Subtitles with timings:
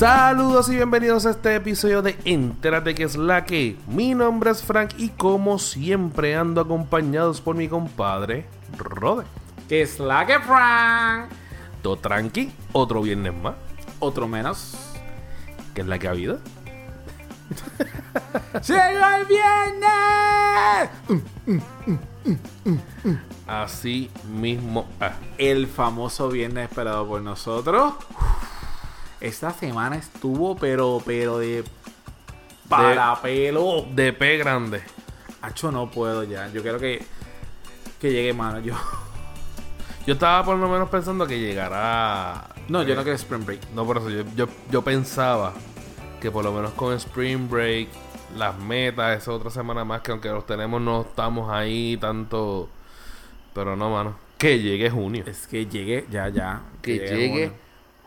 [0.00, 3.76] Saludos y bienvenidos a este episodio de Entérate que es la que.
[3.86, 8.46] Mi nombre es Frank y como siempre ando acompañados por mi compadre
[8.78, 9.26] Rode.
[9.68, 11.28] Que es la que Frank.
[11.82, 13.56] Todo tranqui, otro viernes más.
[13.98, 14.74] Otro menos.
[15.74, 16.38] Que es la que ha habido.
[18.66, 20.88] ¡Llegó el viernes!
[23.46, 24.88] Así mismo.
[24.98, 25.12] ah.
[25.36, 27.92] El famoso viernes esperado por nosotros.
[29.20, 31.64] Esta semana estuvo, pero, pero de.
[32.68, 33.86] Para pelo.
[33.92, 34.82] De P grande.
[35.42, 36.48] Hacho, no puedo ya.
[36.48, 37.04] Yo quiero que.
[38.00, 38.60] Que llegue, mano.
[38.60, 38.74] Yo.
[40.06, 42.48] Yo estaba por lo menos pensando que llegara.
[42.68, 43.70] No, yo eh, no quiero Spring Break.
[43.74, 45.52] No, por eso yo, yo, yo pensaba
[46.20, 47.88] que por lo menos con Spring Break,
[48.36, 52.68] las metas, esa otra semana más, que aunque los tenemos, no estamos ahí tanto.
[53.52, 54.16] Pero no, mano.
[54.38, 55.24] Que llegue junio.
[55.26, 56.62] Es que llegue, ya, ya.
[56.80, 57.52] Que llegue junio.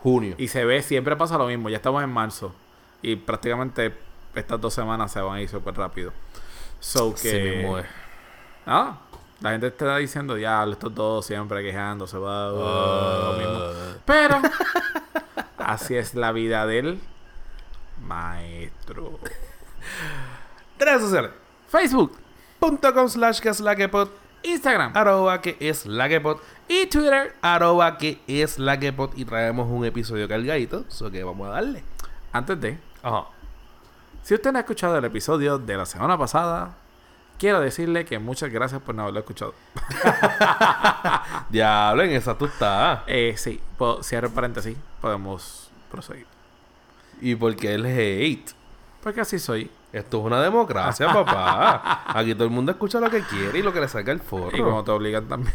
[0.03, 0.35] Junio.
[0.37, 1.69] Y se ve, siempre pasa lo mismo.
[1.69, 2.53] Ya estamos en marzo.
[3.01, 3.95] Y prácticamente
[4.35, 6.11] estas dos semanas se van a ir súper rápido.
[6.79, 7.55] So que.
[7.55, 7.85] mismo es.
[8.65, 8.99] Ah,
[9.39, 13.59] la gente está diciendo, diablo, estos dos siempre quejándose, va, lo mismo.
[13.59, 13.97] Ah.
[14.05, 14.41] Pero,
[15.57, 16.99] así es la vida del
[18.01, 19.19] maestro.
[20.79, 21.31] Redes sociales.
[21.69, 22.17] Facebook,
[22.59, 23.53] Punto com slash que
[24.43, 26.41] Instagram Arroba que es la que pot.
[26.67, 27.35] y Twitter.
[27.41, 29.17] Arroba que es la que pot.
[29.17, 30.85] Y traemos un episodio cargadito.
[30.87, 31.83] Eso que vamos a darle.
[32.31, 33.25] Antes de, Ajá.
[34.23, 36.75] si usted no ha escuchado el episodio de la semana pasada,
[37.37, 39.53] quiero decirle que muchas gracias por no haberlo escuchado.
[41.49, 43.01] Diablo, en esa tú estás.
[43.07, 46.25] Eh, sí, puedo, cierro el paréntesis, podemos proseguir.
[47.21, 48.51] Y porque el hate.
[49.01, 49.69] Porque así soy.
[49.93, 52.03] Esto es una democracia, papá.
[52.07, 54.57] Aquí todo el mundo escucha lo que quiere y lo que le salga el forro.
[54.57, 55.53] Y como te obligan también.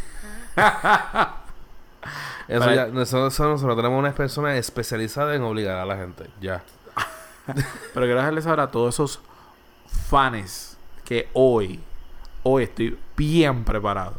[2.47, 6.31] Eso ya, nosotros, nosotros tenemos una persona especializada en obligar a la gente.
[6.41, 6.63] Ya.
[7.47, 9.21] Pero quiero dejarles saber a todos esos
[10.09, 11.81] fans que hoy,
[12.45, 14.15] hoy estoy bien preparado.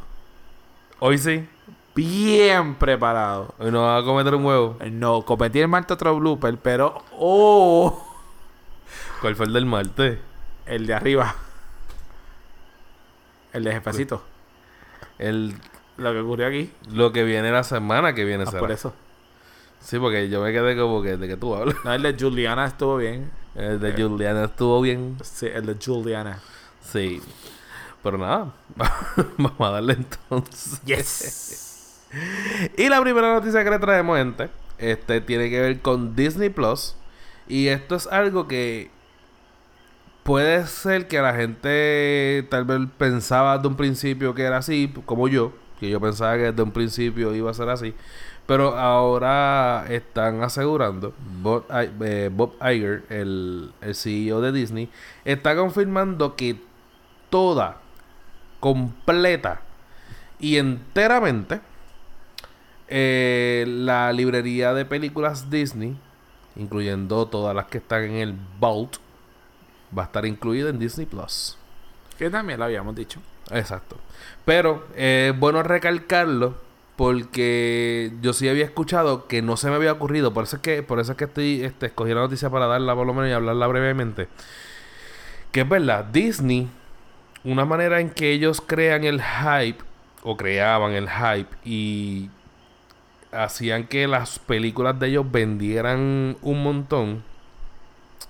[0.99, 1.47] Hoy sí.
[1.95, 3.55] Bien preparado.
[3.57, 4.77] Hoy nos va a cometer un huevo.
[4.91, 8.08] No, cometí el martes otro blooper, pero oh,
[9.21, 10.19] ¿Cuál fue el del martes?
[10.65, 11.35] el de arriba.
[13.53, 14.23] El de jefecito.
[15.17, 15.55] El,
[15.97, 16.71] Lo que ocurrió aquí.
[16.91, 18.59] lo que viene la semana que viene Ah, será.
[18.59, 18.93] por eso.
[19.81, 21.75] Sí, porque yo me quedé como que de que tú hablas.
[21.83, 23.31] No, el de Juliana estuvo bien.
[23.55, 25.17] El de Juliana estuvo bien.
[25.23, 26.39] Sí, el de Juliana.
[26.83, 27.21] Sí.
[28.03, 28.53] Pero nada.
[29.37, 30.81] Vamos a darle entonces.
[30.85, 32.01] Yes.
[32.77, 36.95] Y la primera noticia que le traemos, gente, este tiene que ver con Disney Plus.
[37.47, 38.91] Y esto es algo que
[40.29, 45.27] puede ser que la gente tal vez pensaba desde un principio que era así, como
[45.27, 47.95] yo, que yo pensaba que desde un principio iba a ser así.
[48.45, 54.91] Pero ahora están asegurando, Bob, eh, Bob Iger, el, el CEO de Disney,
[55.25, 56.61] está confirmando que
[57.31, 57.77] toda,
[58.59, 59.61] completa
[60.39, 61.59] y enteramente
[62.87, 65.97] eh, la librería de películas Disney,
[66.55, 68.97] incluyendo todas las que están en el Vault,
[69.97, 71.57] va a estar incluida en Disney Plus.
[72.17, 73.19] Que también lo habíamos dicho.
[73.51, 73.97] Exacto.
[74.45, 76.55] Pero eh, es bueno recalcarlo
[76.99, 80.33] porque yo sí había escuchado que no se me había ocurrido.
[80.33, 82.93] Por eso es que, por eso es que estoy este, escogí la noticia para darla
[82.93, 84.27] por lo menos y hablarla brevemente.
[85.53, 86.67] Que es verdad, Disney,
[87.45, 89.81] una manera en que ellos crean el hype,
[90.23, 92.29] o creaban el hype, y
[93.31, 97.23] hacían que las películas de ellos vendieran un montón,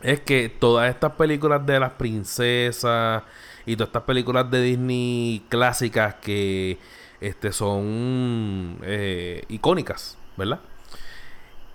[0.01, 3.23] es que todas estas películas de las princesas
[3.65, 6.77] y todas estas películas de Disney clásicas que
[7.21, 10.59] este, son eh, icónicas, ¿verdad?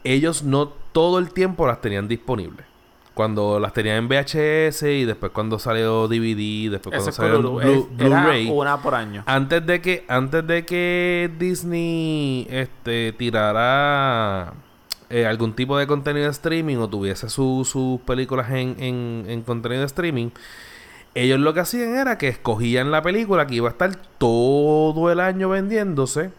[0.04, 2.66] Ellos no todo el tiempo las tenían disponibles.
[3.14, 7.62] Cuando las tenían en VHS y después cuando salió DVD, después Ese cuando salió Blu-
[7.62, 8.50] Blu- Blu-ray.
[8.50, 9.22] una por año.
[9.26, 14.52] Antes de que, antes de que Disney este, tirara
[15.14, 19.42] eh, algún tipo de contenido de streaming o tuviese su- sus películas en, en, en
[19.42, 20.30] contenido de streaming,
[21.14, 25.20] ellos lo que hacían era que escogían la película que iba a estar todo el
[25.20, 26.30] año vendiéndose.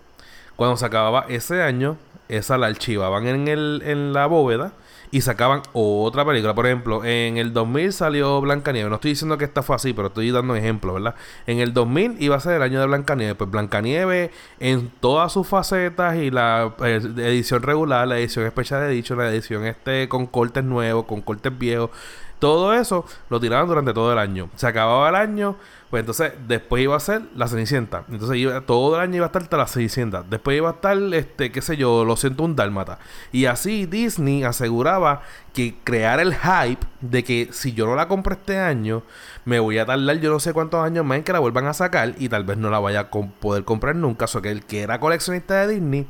[0.57, 4.73] Cuando se acababa ese año, esa la archivaban en, el, en la bóveda
[5.11, 6.53] y sacaban otra película.
[6.53, 8.89] Por ejemplo, en el 2000 salió Blancanieves.
[8.89, 11.15] No estoy diciendo que esta fue así, pero estoy dando ejemplos, ¿verdad?
[11.47, 13.35] En el 2000 iba a ser el año de Blancanieves.
[13.35, 18.89] Pues Blancanieves en todas sus facetas y la eh, edición regular, la edición especial de
[18.89, 21.91] dicho, la edición este con cortes nuevos, con cortes viejos.
[22.39, 24.49] Todo eso lo tiraban durante todo el año.
[24.55, 25.55] Se acababa el año,
[25.89, 28.03] pues entonces después iba a ser la Cenicienta.
[28.09, 30.23] Entonces iba, todo el año iba a estar la Cenicienta.
[30.23, 32.99] Después iba a estar, este, qué sé yo, lo siento, un dálmata.
[33.31, 35.21] Y así Disney aseguraba
[35.53, 39.03] que crear el hype de que si yo no la compro este año,
[39.45, 41.73] me voy a tardar yo no sé cuántos años más en que la vuelvan a
[41.73, 44.25] sacar y tal vez no la vaya a poder comprar nunca.
[44.25, 46.07] O sea que el que era coleccionista de Disney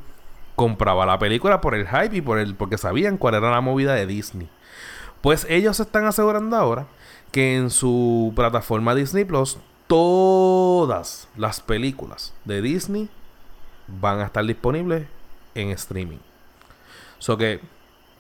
[0.56, 3.94] compraba la película por el hype y por el porque sabían cuál era la movida
[3.94, 4.50] de Disney.
[5.25, 6.86] Pues ellos están asegurando ahora
[7.31, 9.57] que en su plataforma Disney Plus
[9.88, 13.10] todas las películas de Disney
[13.88, 15.07] van a estar disponibles
[15.56, 16.19] en streaming.
[17.18, 17.60] So que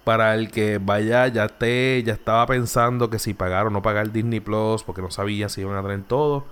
[0.03, 4.11] para el que vaya, ya te, ya estaba pensando que si pagar o no pagar
[4.11, 6.45] Disney Plus porque no sabía si iban a tener todo.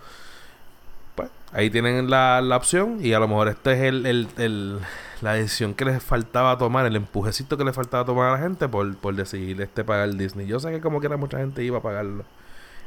[1.53, 4.79] Ahí tienen la, la opción y a lo mejor este es el, el, el
[5.23, 8.67] la decisión que les faltaba tomar, el empujecito que les faltaba tomar a la gente
[8.67, 10.45] por, por decidir este pagar Disney.
[10.47, 12.25] Yo sé que como quiera mucha gente iba a pagarlo.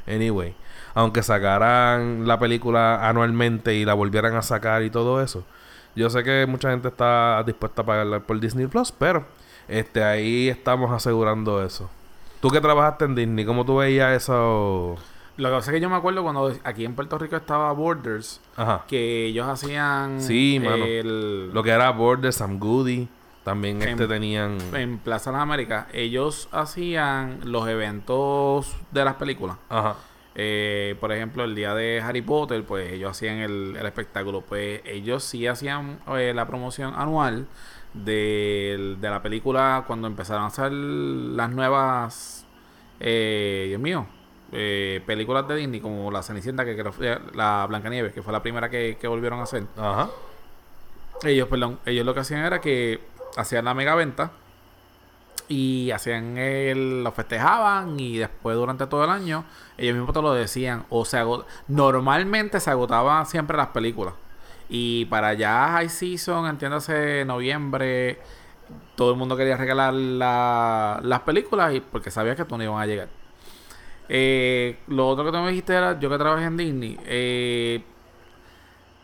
[0.07, 0.55] Anyway,
[0.93, 5.43] aunque sacaran la película anualmente y la volvieran a sacar y todo eso,
[5.95, 9.25] yo sé que mucha gente está dispuesta a pagarla por Disney Plus, pero
[9.67, 11.89] este ahí estamos asegurando eso.
[12.39, 14.95] Tú que trabajaste en Disney, ¿cómo tú veías eso?
[15.37, 18.41] Lo que pasa es que yo me acuerdo cuando aquí en Puerto Rico estaba Borders,
[18.55, 18.85] Ajá.
[18.87, 20.83] que ellos hacían Sí, mano.
[20.83, 23.07] el- Lo que era Border, Sam Goody,
[23.43, 24.57] también En- este tenían...
[24.73, 29.57] en Plaza de las Américas, ellos hacían los eventos de las películas.
[29.69, 29.95] Ajá.
[30.39, 34.41] Eh, por ejemplo, el día de Harry Potter, pues ellos hacían el, el espectáculo.
[34.41, 37.47] Pues ellos sí hacían eh, la promoción anual
[37.93, 42.45] del- de, la película cuando empezaron a hacer las nuevas,
[42.99, 44.05] eh, Dios mío,
[44.51, 48.41] eh, películas de Disney, como La Cenicienta, que creo fue la Blancanieves, que fue la
[48.41, 49.63] primera que, que volvieron a hacer.
[49.77, 50.09] Ajá.
[51.23, 52.99] Ellos, perdón, ellos lo que hacían era que
[53.37, 54.31] hacían la mega venta
[55.49, 59.45] y hacían el, lo festejaban y después durante todo el año
[59.77, 61.23] ellos mismos te lo decían o se
[61.69, 64.13] normalmente se agotaban siempre las películas
[64.67, 68.19] y para ya high season entiéndase noviembre
[68.95, 72.81] todo el mundo quería regalar la- las películas y porque sabía que tú no iban
[72.81, 73.07] a llegar
[74.09, 77.83] Eh, lo otro que tú me dijiste era yo que trabajé en Disney eh,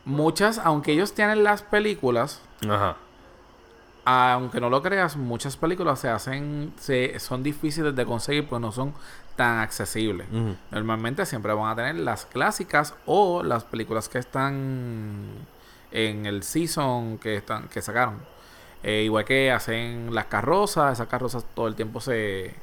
[0.05, 2.95] muchas aunque ellos tienen las películas Ajá.
[4.05, 8.71] aunque no lo creas, muchas películas se hacen, se, son difíciles de conseguir pues no
[8.71, 8.93] son
[9.35, 10.27] tan accesibles.
[10.71, 15.25] Normalmente siempre van a tener las clásicas o las películas que están
[15.91, 18.17] en el season que están que sacaron.
[18.83, 22.53] Eh, igual que hacen las carrozas, esas carrozas todo el tiempo se,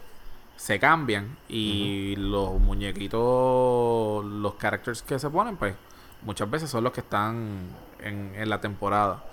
[0.60, 5.74] se cambian y los muñequitos, los characters que se ponen, pues
[6.20, 7.60] muchas veces son los que están
[7.98, 9.24] en, en la temporada.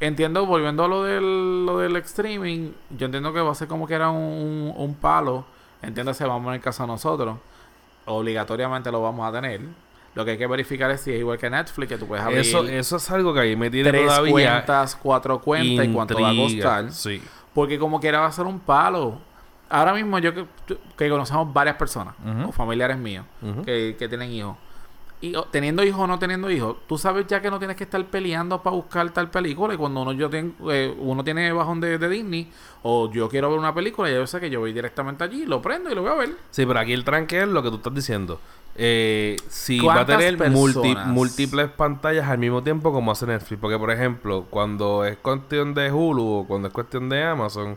[0.00, 3.86] Entiendo, volviendo a lo del, lo del streaming, yo entiendo que va a ser como
[3.86, 5.44] que era un, un, palo.
[5.82, 7.38] Entiéndase, vamos en el caso a nosotros.
[8.06, 9.60] Obligatoriamente lo vamos a tener.
[10.16, 12.40] Lo que hay que verificar es si es igual que Netflix, que tú puedes abrir
[12.40, 16.20] Eso, eso es algo que ahí me tiene tres todavía cuentas, cuatro cuentas y cuánto
[16.20, 16.90] va a costar.
[16.90, 17.22] Sí.
[17.54, 19.29] Porque como quiera va a ser un palo.
[19.70, 20.44] Ahora mismo yo que,
[20.96, 22.14] que conocemos varias personas,
[22.46, 23.24] o familiares míos,
[23.64, 24.56] que, que tienen hijos.
[25.22, 27.84] Y o, teniendo hijos o no teniendo hijos, tú sabes ya que no tienes que
[27.84, 29.74] estar peleando para buscar tal película.
[29.74, 32.50] Y cuando uno, yo tengo, eh, uno tiene bajón de, de Disney,
[32.82, 35.60] o yo quiero ver una película, ya yo sé que yo voy directamente allí, lo
[35.60, 36.30] prendo y lo voy a ver.
[36.50, 38.40] Sí, pero aquí el tranque es lo que tú estás diciendo.
[38.76, 43.60] Eh, si va a ¿Cuántas tener multi- múltiples pantallas al mismo tiempo como hace Netflix.
[43.60, 47.76] Porque, por ejemplo, cuando es cuestión de Hulu o cuando es cuestión de Amazon,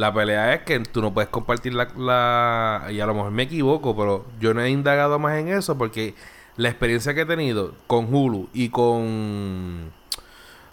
[0.00, 2.86] la pelea es que tú no puedes compartir la, la...
[2.90, 6.14] Y a lo mejor me equivoco, pero yo no he indagado más en eso porque
[6.56, 9.92] la experiencia que he tenido con Hulu y con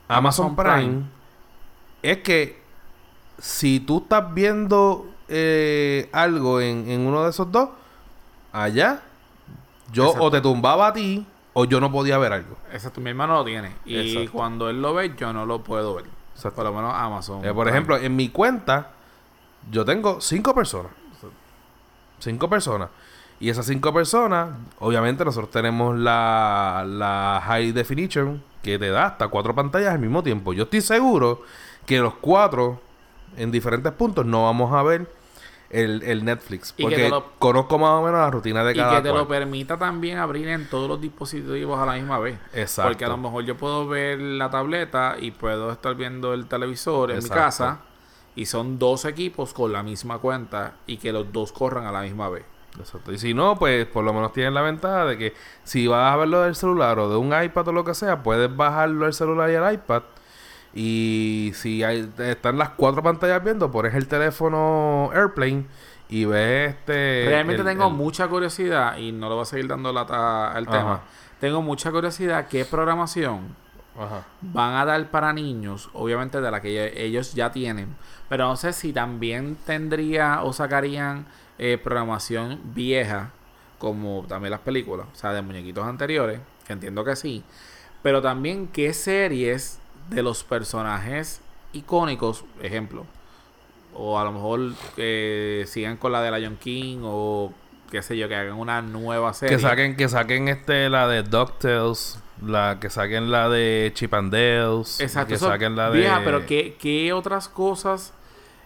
[0.07, 1.03] Amazon, Amazon Prime, Prime.
[2.03, 2.61] es que
[3.37, 7.69] si tú estás viendo eh, algo en, en uno de esos dos,
[8.53, 9.01] allá,
[9.91, 10.23] yo Exacto.
[10.25, 12.55] o te tumbaba a ti o yo no podía ver algo.
[12.71, 13.75] Exacto, mi hermano lo tiene.
[13.85, 14.31] Y Exacto.
[14.31, 16.05] cuando él lo ve, yo no lo puedo ver.
[16.33, 16.55] Exacto.
[16.55, 17.43] Por lo menos Amazon.
[17.43, 17.71] Eh, por Prime.
[17.71, 18.91] ejemplo, en mi cuenta,
[19.71, 20.91] yo tengo cinco personas.
[22.19, 22.89] Cinco personas.
[23.39, 29.27] Y esas cinco personas, obviamente nosotros tenemos la, la High Definition que te da hasta
[29.27, 30.53] cuatro pantallas al mismo tiempo.
[30.53, 31.43] Yo estoy seguro
[31.85, 32.81] que los cuatro,
[33.37, 35.07] en diferentes puntos, no vamos a ver
[35.69, 36.73] el, el Netflix.
[36.77, 39.09] Y que Porque lo- conozco más o menos la rutina de y cada que te
[39.09, 39.21] cual.
[39.21, 42.39] lo permita también abrir en todos los dispositivos a la misma vez.
[42.55, 42.89] Exacto.
[42.89, 47.11] Porque a lo mejor yo puedo ver la tableta y puedo estar viendo el televisor
[47.11, 47.35] en Exacto.
[47.35, 47.79] mi casa
[48.37, 52.01] y son dos equipos con la misma cuenta y que los dos corran a la
[52.03, 52.45] misma vez.
[52.79, 53.11] Exacto.
[53.11, 56.15] Y si no, pues por lo menos tienen la ventaja de que si vas a
[56.17, 59.49] verlo del celular o de un iPad o lo que sea, puedes bajarlo del celular
[59.49, 60.03] y el iPad.
[60.73, 65.65] Y si hay- están las cuatro pantallas viendo, pones el teléfono Airplane
[66.09, 67.25] y ves este...
[67.27, 70.67] Realmente el- tengo el- mucha curiosidad y no le voy a seguir dando lata al
[70.67, 70.77] Ajá.
[70.77, 71.01] tema.
[71.39, 73.55] Tengo mucha curiosidad qué programación
[74.41, 77.95] Van a dar para niños, obviamente de la que ellos ya tienen.
[78.29, 81.25] Pero no sé si también tendría o sacarían
[81.57, 83.31] eh, programación vieja,
[83.79, 87.43] como también las películas, o sea, de muñequitos anteriores, que entiendo que sí.
[88.03, 91.41] Pero también qué series de los personajes
[91.73, 93.05] icónicos, ejemplo,
[93.93, 97.51] o a lo mejor que sigan con la de Lion King o
[97.91, 99.55] qué sé yo, que hagan una nueva serie.
[99.55, 104.31] Que saquen, que saquen este la de DuckTales, la que saquen la de Chip and
[104.31, 108.13] Dales, Exacto, que eso saquen la de vieja, pero ¿qué, qué otras cosas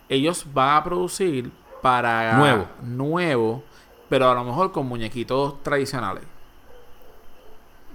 [0.10, 1.52] ellos van a producir
[1.82, 2.68] para Nuevo.
[2.84, 3.64] nuevo,
[4.10, 6.24] pero a lo mejor con muñequitos tradicionales?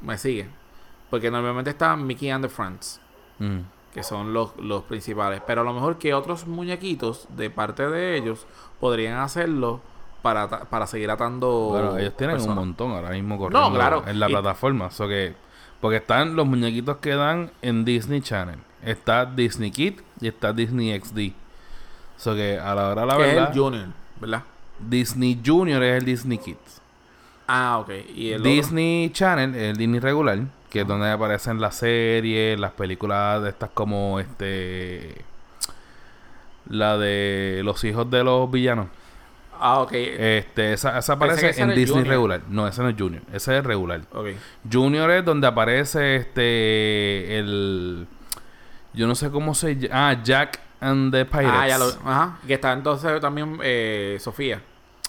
[0.03, 0.51] ¿Me siguen?
[1.11, 3.01] Porque normalmente está Mickey and the Friends,
[3.39, 3.61] Mm.
[3.93, 8.17] que son los, los principales, pero a lo mejor que otros muñequitos de parte de
[8.17, 8.47] ellos
[8.81, 9.81] podrían hacerlo
[10.35, 11.69] para, para seguir atando.
[11.71, 12.59] Bueno, ellos tienen personas.
[12.59, 14.05] un montón ahora mismo corriendo claro.
[14.07, 14.91] en la Y- plataforma.
[14.91, 15.35] So que,
[15.81, 18.59] porque están los muñequitos que dan en Disney Channel.
[18.85, 21.33] Está Disney Kid y está Disney XD.
[22.17, 23.87] So que a la hora la Que es verdad, el Junior,
[24.21, 24.43] ¿verdad?
[24.79, 26.81] Disney Junior es el Disney Kids.
[27.49, 27.91] Ah, ok.
[28.15, 28.51] Y el otro?
[28.51, 30.39] Disney Channel es el Disney regular,
[30.71, 35.25] que es donde aparecen las series, las películas de estas como este
[36.69, 38.87] la de los hijos de los villanos.
[39.61, 39.93] Ah, ok.
[39.93, 42.07] Este, esa, esa aparece en Disney Junior.
[42.09, 42.43] regular.
[42.49, 44.03] No, ese no es Junior, ese es el regular.
[44.13, 44.29] ok.
[44.71, 48.07] Junior es donde aparece este el
[48.97, 51.53] yo no sé cómo se llama, ah, Jack and the Pirates.
[51.53, 51.87] Ah, ya lo.
[52.05, 52.39] Ajá.
[52.47, 54.63] Que está entonces también eh, Sofía.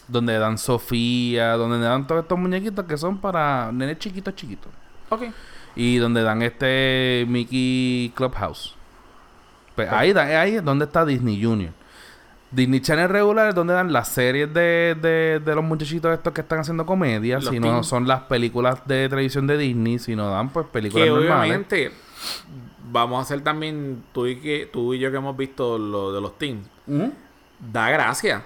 [0.09, 4.71] Donde dan Sofía, donde dan todos estos muñequitos que son para nenes chiquitos chiquitos.
[5.09, 5.23] Ok.
[5.75, 8.75] Y donde dan este Mickey Clubhouse.
[9.75, 11.71] Pues ahí, ahí es donde está Disney Junior.
[12.51, 16.41] Disney Channel regular es donde dan las series de, de, de los muchachitos estos que
[16.41, 17.35] están haciendo comedia.
[17.39, 21.09] Los Si no son las películas de televisión de Disney, sino dan pues películas Que
[21.11, 21.41] normales.
[21.41, 21.91] obviamente
[22.89, 26.21] vamos a hacer también tú y, que, tú y yo que hemos visto lo de
[26.21, 26.65] los teams.
[27.59, 28.43] Da gracia.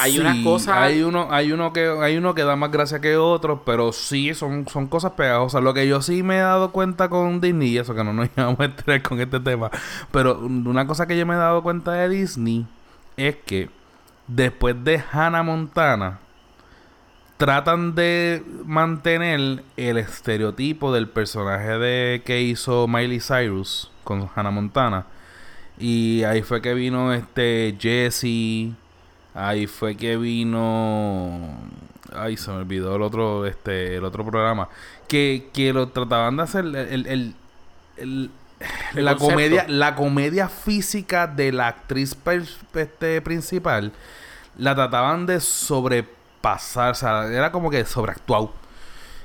[0.00, 3.00] Hay unas Sí, cosas- Hay uno, hay uno que, hay uno que da más gracia
[3.00, 5.62] que otros, pero sí son, son cosas pegajosas.
[5.62, 8.28] Lo que yo sí me he dado cuenta con Disney, y eso que no nos
[8.36, 9.70] íbamos a entrar con este tema,
[10.10, 12.66] pero una cosa que yo me he dado cuenta de Disney
[13.16, 13.70] es que
[14.26, 16.18] después de Hannah Montana,
[17.36, 25.04] tratan de mantener el estereotipo del personaje de que hizo Miley Cyrus con Hannah Montana.
[25.78, 28.72] Y ahí fue que vino este Jesse.
[29.36, 31.58] Ahí fue que vino.
[32.14, 34.68] Ay, se me olvidó el otro, este, el otro programa.
[35.08, 37.34] Que, que lo trataban de hacer el, el-
[37.98, 38.30] el-
[38.94, 42.16] la comedia, la comedia física de la actriz
[42.74, 43.92] este, principal.
[44.56, 46.92] La trataban de sobrepasar.
[46.92, 48.52] O sea, era como que sobreactuado.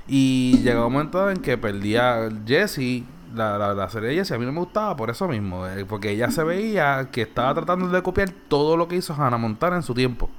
[0.08, 4.40] Y llegó un momento en que perdía Jessie, la, la, la serie de Jessie, a
[4.40, 7.88] mí no me gustaba por eso mismo, eh, porque ella se veía que estaba tratando
[7.90, 10.30] de copiar todo lo que hizo Hannah Montana en su tiempo.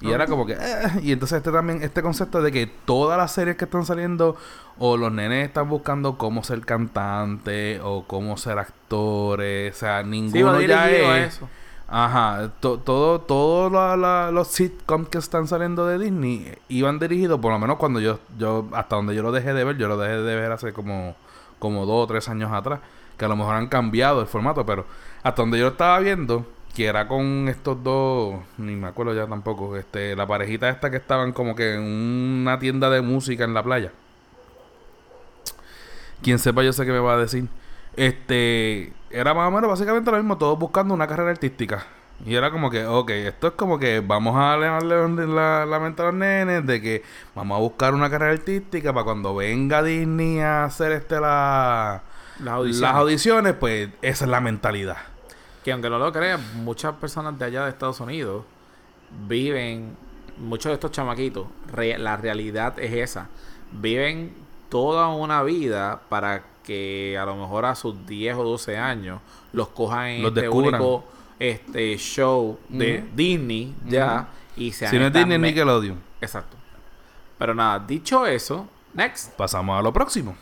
[0.00, 0.52] Y era como que...
[0.52, 4.36] eh, y entonces este también, este concepto de que todas las series que están saliendo,
[4.78, 10.08] o los nenes están buscando cómo ser cantante, o cómo ser actores, o sea, Sí,
[10.10, 11.34] ninguno ya dirigido a es...
[11.36, 11.48] eso.
[11.88, 17.38] Ajá, to- todo, todos la- la- los sitcoms que están saliendo de Disney iban dirigidos,
[17.40, 19.96] por lo menos cuando yo, yo, hasta donde yo lo dejé de ver, yo lo
[19.96, 21.14] dejé de ver hace como,
[21.58, 22.80] como dos o tres años atrás,
[23.16, 24.84] que a lo mejor han cambiado el formato, pero
[25.22, 29.76] hasta donde yo estaba viendo, que era con estos dos, ni me acuerdo ya tampoco,
[29.76, 33.62] este, la parejita esta que estaban como que en una tienda de música en la
[33.62, 33.92] playa.
[36.22, 37.48] Quien sepa, yo sé que me va a decir.
[37.96, 41.86] Este, era más o menos básicamente lo mismo, todos buscando una carrera artística.
[42.24, 46.00] Y era como que, ok, esto es como que vamos a levantarle la, la mente
[46.02, 47.02] a los nenes de que
[47.34, 52.02] vamos a buscar una carrera artística para cuando venga Disney a hacer este la,
[52.40, 52.80] Las audiciones.
[52.80, 54.96] las audiciones, pues esa es la mentalidad.
[55.62, 58.44] Que aunque no lo creas, muchas personas de allá de Estados Unidos
[59.28, 59.96] viven,
[60.38, 63.28] muchos de estos chamaquitos, re- la realidad es esa,
[63.72, 64.32] viven
[64.68, 69.20] toda una vida para que a lo mejor a sus 10 o 12 años
[69.52, 70.80] los cojan en Los este descubran.
[70.80, 71.04] único
[71.38, 73.04] este show de.
[73.14, 76.00] Disney ya y Si no es Disney, Nickelodeon.
[76.20, 76.56] Exacto.
[77.38, 79.32] Pero nada, dicho eso, next.
[79.36, 80.36] Pasamos a lo próximo.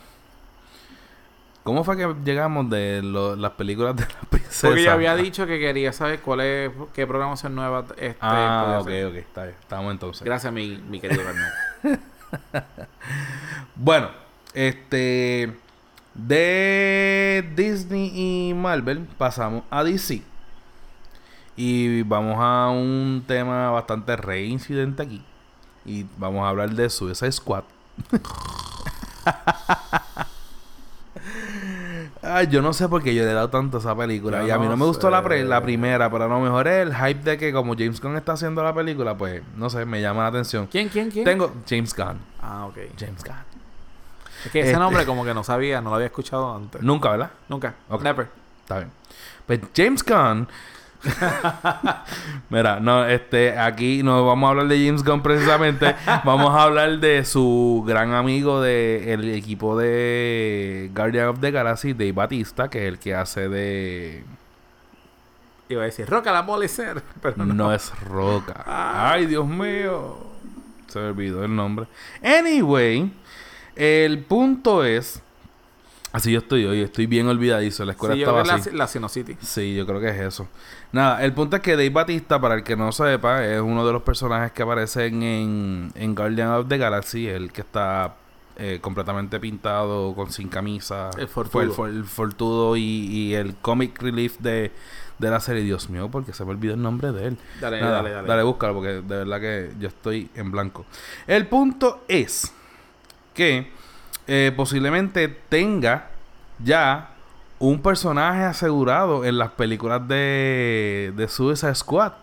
[1.63, 4.67] ¿Cómo fue que llegamos de lo- las películas de la princesa?
[4.67, 8.87] Porque yo había dicho que quería saber cuál es qué programación nueva este Ah, ok,
[8.87, 9.05] hacer.
[9.07, 9.55] ok, está bien.
[9.59, 10.23] Estamos entonces.
[10.23, 11.55] Gracias, mi, mi querido Bernardo.
[13.75, 14.09] Bueno,
[14.53, 15.53] este.
[16.13, 18.11] De Disney
[18.49, 20.21] y Marvel pasamos a DC.
[21.57, 25.23] Y vamos a un tema bastante reincidente aquí.
[25.85, 27.63] Y vamos a hablar de Suicide Squad.
[32.21, 34.41] Ay, yo no sé por qué yo le he dado tanto a esa película.
[34.41, 36.39] Yo y a mí no no me gustó la, pre- la primera, pero a lo
[36.39, 39.69] mejor es el hype de que como James Gunn está haciendo la película, pues no
[39.69, 40.67] sé, me llama la atención.
[40.67, 41.23] ¿Quién, quién, quién?
[41.23, 42.19] Tengo James Gunn.
[42.41, 42.77] Ah, ok.
[42.99, 43.35] James Gunn.
[44.45, 46.81] Es que ese Este- nombre como que no sabía, no lo había escuchado antes.
[46.81, 47.31] Nunca, ¿verdad?
[47.47, 47.75] Nunca.
[47.89, 48.01] Ok.
[48.01, 48.27] Never.
[48.61, 48.91] Está bien.
[49.45, 50.47] Pues James Gunn.
[52.49, 55.95] Mira, no, este, aquí no vamos a hablar de James Gunn precisamente.
[56.23, 62.11] vamos a hablar de su gran amigo del equipo de Guardian of the Galaxy, Dave
[62.11, 64.23] Batista, que es el que hace de.
[65.69, 67.01] Iba a decir, Roca la Molecer.
[67.21, 67.53] Pero no.
[67.53, 68.63] No es Roca.
[68.65, 70.17] Ay, Dios mío.
[70.87, 71.87] Se me olvidó el nombre.
[72.23, 73.11] Anyway,
[73.75, 75.21] el punto es.
[76.15, 77.83] Así yo estoy hoy, estoy bien olvidadizo.
[77.83, 78.69] La escuela Sí, yo estaba creo que así.
[78.71, 79.35] la, la Sinocity.
[79.41, 80.47] Sí, yo creo que es eso.
[80.93, 83.91] Nada, el punto es que Dave Batista, para el que no sepa, es uno de
[83.91, 88.15] los personajes que aparecen en, en Guardian of the Galaxy, el que está
[88.55, 91.09] eh, completamente pintado, con sin camisa.
[91.17, 91.61] El Fue fortudo.
[91.63, 94.71] el, fue el fortudo y, y el comic relief de,
[95.19, 95.63] de la serie.
[95.63, 97.37] Dios mío, porque se me olvidó el nombre de él.
[97.59, 98.43] Dale, Nada, dale, dale.
[98.43, 100.85] búscalo, porque de verdad que yo estoy en blanco.
[101.27, 102.53] El punto es
[103.33, 103.69] que
[104.27, 106.09] eh, posiblemente tenga
[106.59, 107.09] ya
[107.59, 112.13] un personaje asegurado en las películas de, de Suicide Squad.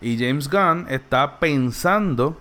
[0.00, 2.36] Y James Gunn está pensando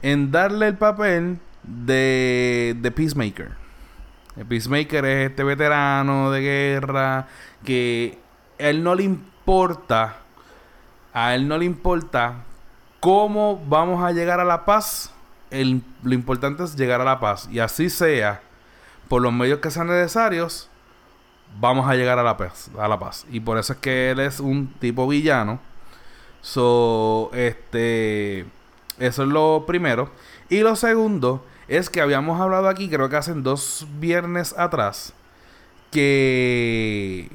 [0.00, 3.50] en darle el papel de, de Peacemaker.
[4.36, 7.28] El Peacemaker es este veterano de guerra
[7.64, 8.18] que
[8.58, 10.16] él no le importa,
[11.12, 12.36] a él no le importa
[13.00, 15.11] cómo vamos a llegar a la paz.
[16.02, 17.48] Lo importante es llegar a la paz.
[17.50, 18.40] Y así sea,
[19.08, 20.68] por los medios que sean necesarios,
[21.60, 22.70] vamos a llegar a la paz.
[22.78, 23.26] A la paz.
[23.30, 25.60] Y por eso es que él es un tipo villano.
[26.40, 28.46] So, este,
[28.98, 30.10] eso es lo primero.
[30.48, 35.14] Y lo segundo es que habíamos hablado aquí, creo que hace dos viernes atrás,
[35.90, 37.28] que,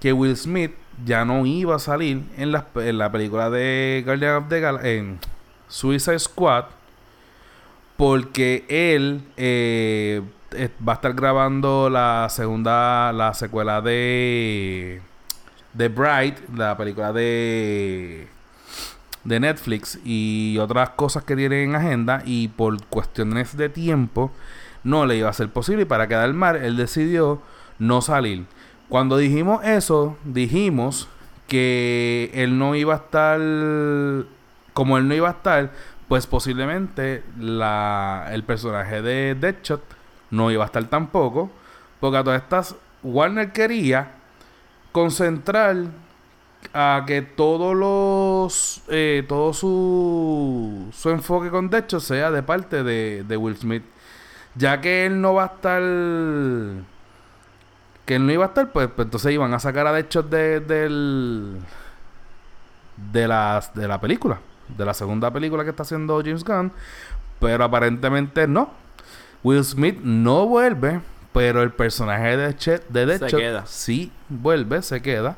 [0.00, 0.72] que Will Smith
[1.04, 4.84] ya no iba a salir en la, en la película de Guardian of the Gal
[4.84, 5.18] en
[5.68, 6.66] Suicide Squad
[7.96, 15.00] porque él eh, eh, va a estar grabando la segunda, la secuela de
[15.72, 18.28] de Bright, la película de
[19.24, 24.30] de Netflix y otras cosas que tiene en agenda y por cuestiones de tiempo
[24.82, 27.40] no le iba a ser posible y para quedar mal él decidió
[27.78, 28.44] no salir.
[28.88, 31.08] Cuando dijimos eso, dijimos
[31.48, 33.40] que él no iba a estar
[34.74, 35.72] como él no iba a estar,
[36.14, 39.82] pues posiblemente la, el personaje de Deadshot
[40.30, 41.50] no iba a estar tampoco,
[41.98, 44.12] porque a todas estas Warner quería
[44.92, 45.74] concentrar
[46.72, 53.24] a que todos los eh, todo su su enfoque con Deadshot sea de parte de,
[53.26, 53.82] de Will Smith.
[54.54, 55.82] Ya que él no va a estar
[58.06, 60.60] que él no iba a estar pues, pues entonces iban a sacar a Deadshot de,
[60.60, 61.60] del
[63.10, 63.22] de
[63.74, 66.72] de la película de la segunda película que está haciendo James Gunn
[67.40, 68.70] pero aparentemente no.
[69.42, 71.00] Will Smith no vuelve
[71.32, 73.30] pero el personaje de, Deadshot- de Deadshot
[73.66, 75.36] sí vuelve se queda.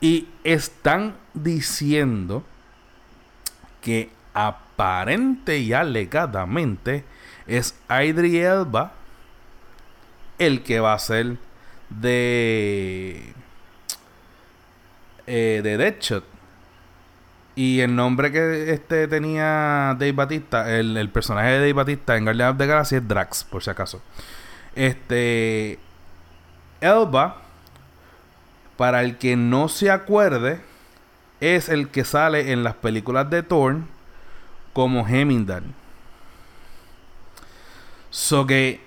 [0.00, 2.42] Y están diciendo
[3.80, 7.04] que aparente y alegadamente
[7.46, 8.92] es Idris Elba
[10.38, 11.36] el que va a ser
[11.90, 13.32] de
[15.26, 16.24] eh, de Deadshot
[17.60, 22.24] y el nombre que este tenía Dave Batista el, el personaje de Dave Batista en
[22.24, 24.00] Guardians of the Galaxy es Drax por si acaso
[24.74, 25.78] este
[26.80, 27.42] Elba
[28.80, 30.58] para el que no se acuerde,
[31.40, 33.76] es el que sale en las películas de Thor
[34.72, 35.62] como Hemingway.
[38.08, 38.80] So que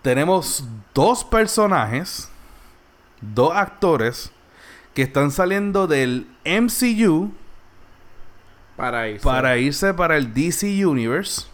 [0.00, 2.30] tenemos dos personajes,
[3.20, 4.32] dos actores
[4.94, 7.32] que están saliendo del MCU
[8.76, 9.24] Para irse.
[9.24, 11.46] para irse para el DC Universe.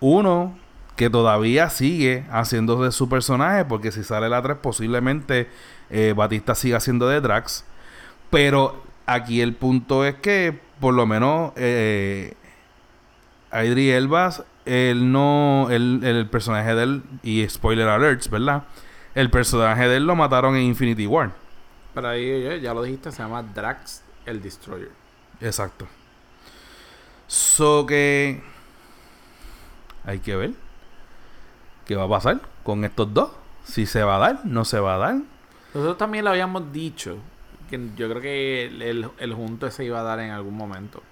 [0.00, 0.56] Uno
[0.96, 5.48] que todavía sigue haciendo de su personaje, porque si sale la 3 posiblemente
[5.90, 7.64] eh, Batista siga siendo de Drax.
[8.30, 12.34] Pero aquí el punto es que por lo menos eh,
[13.52, 14.32] Idris Elba,
[14.64, 18.64] él no, él- el personaje de él, y spoiler alerts, ¿verdad?
[19.14, 21.30] El personaje de él lo mataron en Infinity War.
[21.94, 24.90] Pero ahí ya, ya lo dijiste, se llama Drax el Destroyer.
[25.42, 25.86] Exacto.
[27.26, 28.42] So que
[30.04, 30.52] hay que ver
[31.86, 33.30] qué va a pasar con estos dos.
[33.64, 35.14] Si se va a dar, no se va a dar.
[35.74, 37.16] Nosotros también lo habíamos dicho.
[37.70, 41.02] Que yo creo que el, el, el junto se iba a dar en algún momento.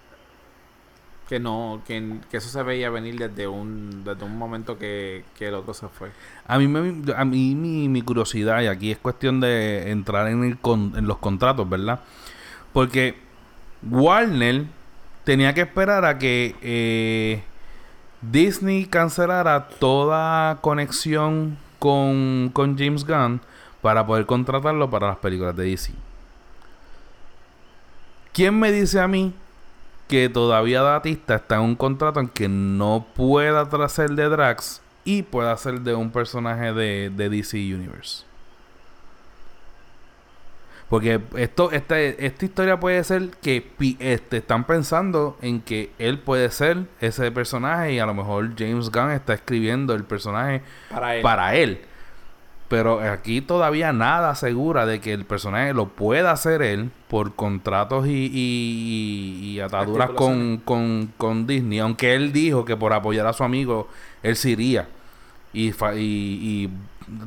[1.29, 5.47] Que no, que, que eso se veía venir desde un, desde un momento que, que
[5.49, 6.11] el otro se fue.
[6.47, 10.43] A mí, me, a mí mi, mi curiosidad, y aquí es cuestión de entrar en,
[10.43, 12.01] el con- en los contratos, ¿verdad?
[12.73, 13.15] Porque
[13.83, 14.67] Warner
[15.25, 17.43] tenía que esperar a que eh,
[18.21, 23.41] Disney cancelara toda conexión con, con James Gunn
[23.81, 25.93] para poder contratarlo para las películas de DC.
[28.33, 29.35] ¿Quién me dice a mí
[30.09, 35.23] que todavía Batista está en un contrato en que no pueda hacer de Drax y
[35.23, 38.30] pueda hacer de un personaje de, de DC Universe?
[40.91, 46.19] Porque esto, esta, esta historia puede ser que pi- este, están pensando en que él
[46.19, 51.15] puede ser ese personaje y a lo mejor James Gunn está escribiendo el personaje Para
[51.17, 51.23] él.
[51.23, 51.81] para él.
[52.67, 58.07] Pero aquí todavía nada asegura de que el personaje lo pueda hacer él por contratos
[58.09, 61.79] y, y- y ataduras con, con, con Disney.
[61.79, 63.89] Aunque él dijo que por apoyar a su amigo,
[64.25, 64.89] él se iría
[65.53, 66.71] y, fa- y, y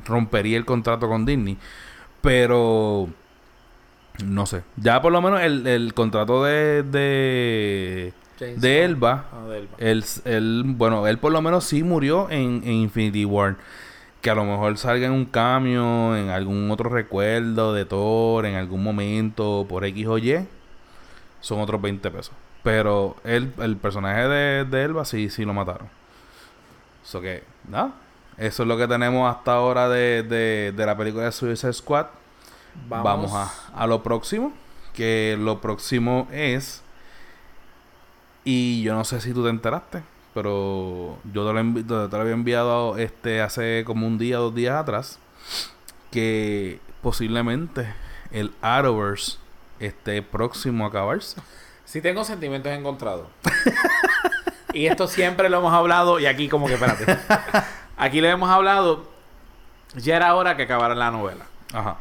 [0.06, 1.58] rompería el contrato con Disney.
[2.22, 3.10] Pero
[4.24, 4.64] no sé.
[4.78, 8.84] Ya por lo menos el, el contrato de, de, James de.
[8.84, 9.76] Elba Ah, de Elba.
[9.78, 13.56] él, él, bueno, él por lo menos sí murió en, en Infinity War.
[14.22, 18.56] Que a lo mejor salga en un cambio, en algún otro recuerdo de Thor, en
[18.56, 20.48] algún momento, por X o Y,
[21.42, 22.34] son otros 20 pesos.
[22.64, 25.90] Pero él, el personaje de, de Elba sí, sí lo mataron.
[27.04, 27.92] So que, nada.
[28.38, 32.06] Eso es lo que tenemos hasta ahora de, de, de la película de Suicide Squad.
[32.88, 34.54] Vamos, a, a lo próximo.
[34.94, 36.82] Que lo próximo es.
[38.44, 40.04] Y yo no sé si tú te enteraste.
[40.34, 44.54] Pero yo te lo, envi- te lo había enviado este hace como un día, dos
[44.56, 45.20] días atrás.
[46.12, 47.94] Que posiblemente
[48.32, 49.38] el Arrowverse
[49.80, 51.40] esté próximo a acabarse.
[51.86, 53.28] Sí tengo sentimientos encontrados.
[54.74, 57.18] y esto siempre lo hemos hablado y aquí como que espérate.
[57.98, 59.06] Aquí lo hemos hablado.
[59.96, 61.46] Ya era hora que acabara la novela.
[61.72, 61.98] Ajá.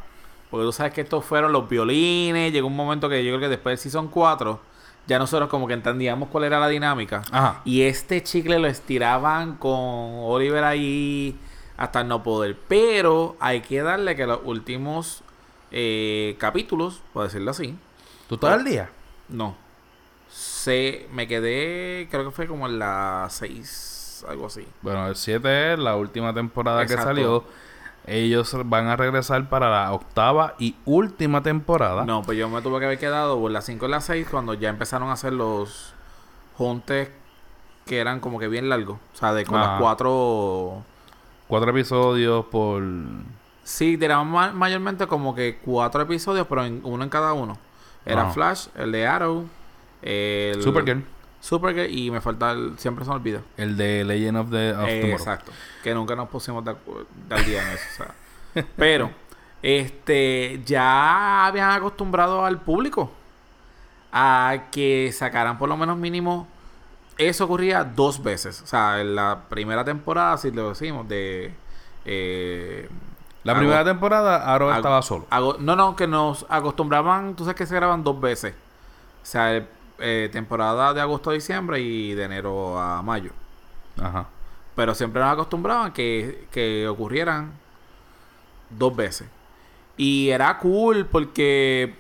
[0.53, 2.53] Porque tú sabes que estos fueron los violines.
[2.53, 4.61] Llegó un momento que yo creo que después del Season 4
[5.07, 7.23] ya nosotros como que entendíamos cuál era la dinámica.
[7.33, 7.63] Ajá.
[7.65, 11.39] Y este chicle lo estiraban con Oliver ahí
[11.79, 12.59] hasta no poder.
[12.69, 15.23] Pero hay que darle que los últimos
[15.71, 17.75] eh, capítulos, por decirlo así,
[18.29, 18.91] ¿Tú estás al día?
[19.31, 19.57] no.
[20.31, 24.67] Se, me quedé, creo que fue como en la 6, algo así.
[24.83, 27.03] Bueno, el 7 es la última temporada Exacto.
[27.03, 27.45] que salió.
[28.07, 32.05] Ellos van a regresar para la octava y última temporada.
[32.05, 34.55] No, pues yo me tuve que haber quedado por las 5 y las 6 cuando
[34.55, 35.95] ya empezaron a hacer los
[36.57, 37.11] juntes
[37.87, 38.99] que eran como que bien largos.
[39.15, 40.83] O sea, de con las cuatro...
[41.49, 42.83] Cuatro episodios por.
[43.63, 47.59] Sí, tiraban ma- mayormente como que cuatro episodios, pero en, uno en cada uno.
[48.07, 48.31] Era.
[48.31, 49.47] Flash, el de Arrow,
[50.01, 50.63] el...
[50.63, 51.05] Supergirl.
[51.43, 52.79] Supergirl y me falta el...
[52.79, 53.41] Siempre se me olvida.
[53.57, 55.51] El de Legend of the of Eh, exacto.
[55.83, 56.73] Que nunca nos pusimos de,
[57.29, 57.85] de al día en eso.
[57.93, 57.97] o
[58.55, 58.65] sea.
[58.77, 59.11] Pero,
[59.61, 63.11] este, ya habían acostumbrado al público
[64.13, 66.47] a que sacaran por lo menos mínimo.
[67.19, 68.63] Eso ocurría dos veces.
[68.63, 71.53] O sea, en la primera temporada, si lo decimos, de.
[72.05, 72.89] eh,
[73.45, 75.27] La ago- primera temporada, ago- estaba solo.
[75.31, 77.35] ago- no, no, que nos acostumbraban.
[77.35, 78.55] Tú sabes que se graban dos veces.
[79.23, 79.67] O sea, eh,
[80.03, 83.31] eh, temporada de agosto a diciembre y de enero a mayo.
[84.01, 84.27] Ajá.
[84.75, 87.53] Pero siempre nos acostumbraban que, que ocurrieran
[88.71, 89.29] dos veces.
[89.97, 91.95] Y era cool porque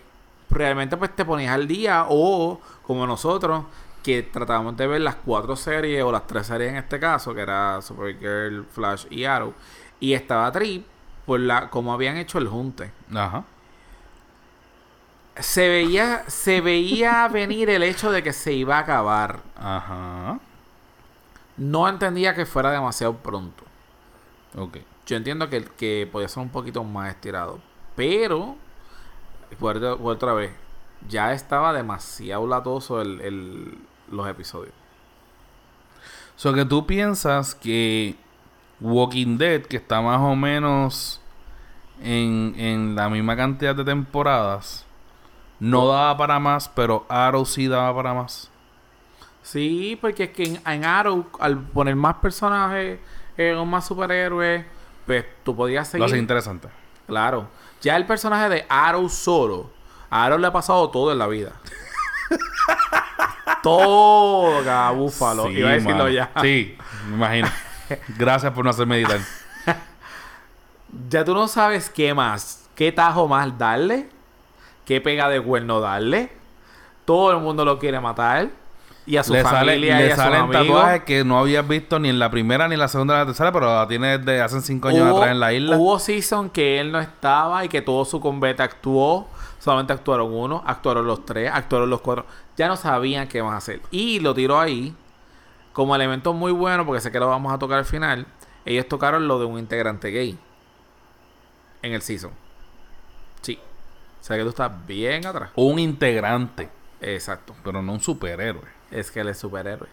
[0.50, 3.64] realmente pues te ponías al día o como nosotros
[4.02, 7.42] que tratábamos de ver las cuatro series o las tres series en este caso, que
[7.42, 9.54] era Supergirl, Flash y Arrow.
[10.00, 10.84] Y estaba Trip
[11.24, 12.90] por la como habían hecho el junte.
[13.14, 13.44] Ajá.
[15.40, 19.40] Se veía, se veía venir el hecho de que se iba a acabar.
[19.56, 20.38] Ajá.
[21.56, 23.64] No entendía que fuera demasiado pronto.
[24.56, 24.78] Ok.
[25.06, 27.60] Yo entiendo que, que podía ser un poquito más estirado.
[27.96, 28.56] Pero,
[29.58, 30.52] por, por otra vez,
[31.08, 33.78] ya estaba demasiado latoso el, el-
[34.10, 34.74] los episodios.
[36.36, 38.16] So que tú piensas que
[38.80, 41.20] Walking Dead, que está más o menos
[42.02, 44.86] en, en la misma cantidad de temporadas,
[45.62, 48.50] no daba para más, pero Arrow sí daba para más.
[49.42, 52.98] Sí, porque es que en, en Arrow, al poner más personajes
[53.36, 54.64] eh, o más superhéroes,
[55.06, 56.22] pues tú podías Lo hace seguir.
[56.22, 56.68] interesante.
[57.06, 57.46] Claro.
[57.80, 59.70] Ya el personaje de Arrow solo,
[60.10, 61.52] a Arrow le ha pasado todo en la vida.
[63.62, 65.46] todo, cada búfalo.
[65.46, 66.30] Sí, Iba a decirlo ya.
[66.40, 66.76] Sí,
[67.08, 67.48] me imagino.
[68.18, 69.20] Gracias por no hacer meditar.
[71.08, 72.68] Ya tú no sabes qué más.
[72.74, 74.10] ¿Qué tajo más darle?
[74.92, 76.28] ¿Qué pega de cuerno darle?
[77.06, 78.50] Todo el mundo lo quiere matar.
[79.06, 81.98] Y a su le sale- familia le y a salen tatuajes que no habías visto
[81.98, 84.18] ni en la primera, ni en la segunda, ni en la tercera, pero la tiene
[84.18, 85.78] desde hace cinco años Hubo- atrás en la isla.
[85.78, 89.26] Hubo season que él no estaba y que todo su combate actuó.
[89.60, 92.26] Solamente actuaron uno, actuaron los tres, actuaron los cuatro.
[92.58, 93.80] Ya no sabían qué a hacer.
[93.90, 94.94] Y lo tiró ahí
[95.72, 98.26] como elemento muy bueno, porque sé que lo vamos a tocar al final.
[98.66, 100.38] Ellos tocaron lo de un integrante gay
[101.80, 102.41] en el season.
[104.22, 105.50] O sea que tú estás bien atrás.
[105.56, 106.68] Un integrante,
[107.00, 107.56] Exacto.
[107.64, 108.62] pero no un superhéroe.
[108.92, 109.88] Es que él es superhéroe.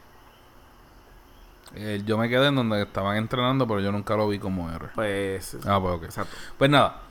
[1.73, 4.89] Eh, yo me quedé en donde estaban entrenando, pero yo nunca lo vi como héroe.
[4.93, 5.57] Pues.
[5.65, 6.03] Ah, pues ok.
[6.03, 6.35] Exacto.
[6.59, 7.01] Pues nada.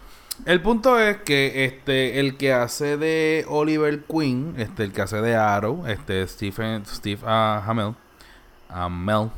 [0.46, 5.20] El punto es que este el que hace de Oliver Queen, este el que hace
[5.20, 7.94] de Arrow, este Stephen Steve ah, Hamel,
[8.68, 9.30] Amell,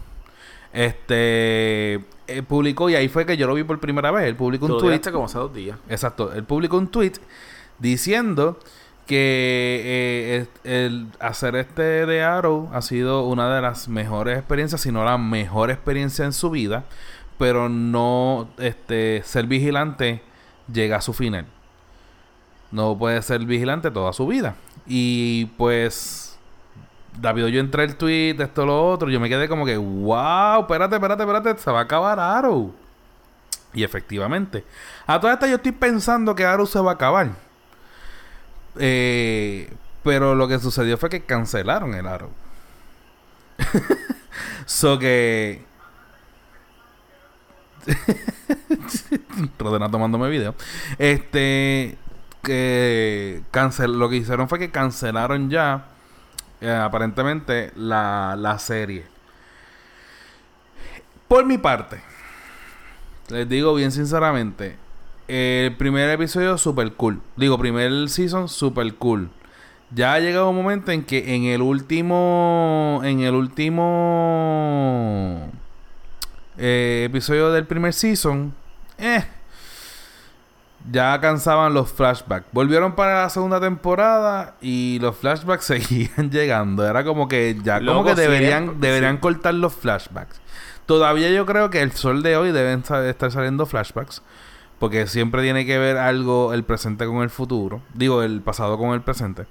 [0.75, 1.95] este
[2.27, 4.27] eh, publicó y ahí fue que yo lo vi por primera vez.
[4.27, 5.01] Él publicó un tweet.
[5.11, 5.79] como hace dos días.
[5.89, 6.31] Exacto.
[6.35, 7.15] Él publicó un tweet
[7.81, 8.59] diciendo
[9.07, 14.93] que eh, el hacer este de Arrow ha sido una de las mejores experiencias, si
[14.93, 16.85] no la mejor experiencia en su vida,
[17.37, 20.23] pero no este ser vigilante
[20.73, 21.47] llega a su final.
[22.71, 24.55] No puede ser vigilante toda su vida.
[24.87, 26.39] Y pues
[27.21, 30.95] rápido yo entré el tweet, esto lo otro, yo me quedé como que, wow, espérate,
[30.95, 32.73] espérate, espérate, se va a acabar Arrow.
[33.73, 34.65] Y efectivamente.
[35.07, 37.50] A toda esta yo estoy pensando que Arrow se va a acabar.
[38.79, 42.31] Eh, pero lo que sucedió fue que cancelaron el Arrow.
[44.67, 45.65] so que...
[49.59, 50.55] Rodena tomándome video.
[50.99, 51.97] Este...
[52.43, 55.89] Que cancel, lo que hicieron fue que cancelaron ya
[56.63, 59.05] eh, aparentemente la, la serie.
[61.29, 62.01] Por mi parte,
[63.29, 64.77] les digo bien sinceramente,
[65.31, 67.21] el primer episodio super cool.
[67.37, 69.31] Digo, primer season super cool.
[69.93, 73.91] Ya ha llegado un momento en que en el último en el último
[76.59, 78.55] eh, episodio del primer season,
[78.99, 79.25] eh,
[80.91, 82.47] ya cansaban los flashbacks.
[82.53, 86.87] Volvieron para la segunda temporada y los flashbacks seguían llegando.
[86.87, 89.21] Era como que ya como que deberían deberían sí.
[89.21, 90.41] cortar los flashbacks.
[90.87, 94.23] Todavía yo creo que el sol de hoy deben estar saliendo flashbacks.
[94.81, 97.83] Porque siempre tiene que ver algo el presente con el futuro.
[97.95, 99.47] Digo, el pasado con el presente.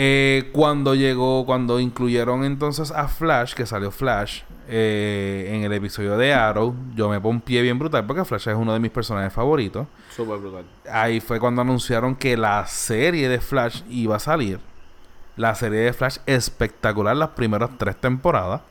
[0.00, 6.16] Eh, cuando llegó, cuando incluyeron entonces a Flash, que salió Flash eh, en el episodio
[6.16, 8.90] de Arrow, yo me pongo un pie bien brutal porque Flash es uno de mis
[8.90, 9.86] personajes favoritos.
[10.14, 10.64] Súper brutal.
[10.90, 14.60] Ahí fue cuando anunciaron que la serie de Flash iba a salir.
[15.36, 18.62] La serie de Flash espectacular las primeras tres temporadas.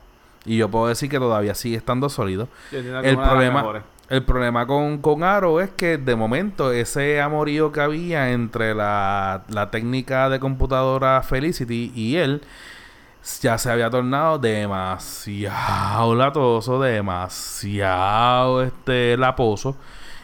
[0.45, 2.47] Y yo puedo decir que todavía sigue estando sólido.
[2.71, 3.83] El problema.
[4.09, 9.43] El problema con, con Arrow es que de momento ese amorío que había entre la,
[9.49, 12.41] la técnica de computadora Felicity y él
[13.41, 19.75] ya se había tornado demasiado latoso, demasiado este laposo.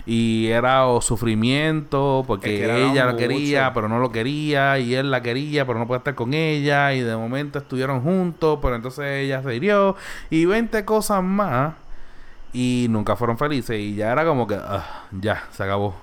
[0.05, 4.77] Y era o sufrimiento porque Es que era ella lo quería, pero no lo quería.
[4.79, 6.93] Y él la quería, pero no puede estar con ella.
[6.93, 9.95] Y de momento estuvieron juntos, pero entonces ella se hirió.
[10.29, 11.75] Y 20 cosas más.
[12.53, 13.77] Y nunca fueron felices.
[13.79, 15.95] Y ya era como que, ah, ya, se acabó.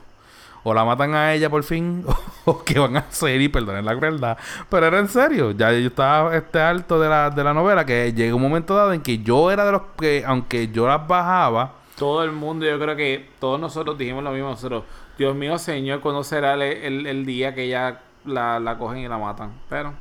[0.62, 2.04] O la matan a ella por fin,
[2.44, 4.36] o que van a hacer, y perdonen la crueldad.
[4.68, 8.12] Pero era en serio, ya yo estaba este alto de la, de la novela, que
[8.12, 11.74] llegó un momento dado en que yo era de los que, aunque yo las bajaba,
[11.96, 14.50] Todo el mundo, yo creo que todos nosotros dijimos lo mismo.
[14.50, 14.84] Nosotros,
[15.18, 19.08] Dios mío, Señor, ¿cuándo será el, el- el día que ella la, la cogen y
[19.08, 19.52] la matan?
[19.68, 19.94] Pero,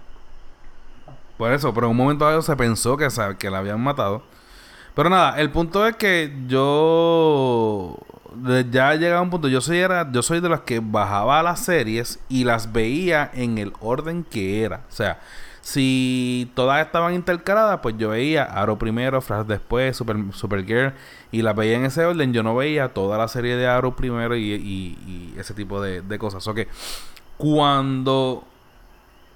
[1.38, 3.08] Por eso, pero en un momento dado se pensó que,
[3.38, 4.24] que la habían matado.
[4.96, 7.98] Pero nada, el punto es que yo
[8.72, 12.20] ya llegaba un punto, yo soy era, yo soy de los que bajaba las series
[12.30, 14.82] y las veía en el orden que era.
[14.90, 15.20] O sea,
[15.62, 20.94] si todas estaban intercaladas, pues yo veía Arrow primero, Flash después, Super, Supergirl,
[21.32, 22.34] y las veía en ese orden.
[22.34, 26.20] Yo no veía toda la serie de Arrow primero y, y- ese tipo de, de
[26.20, 26.46] cosas.
[26.48, 26.68] O que
[27.38, 28.44] cuando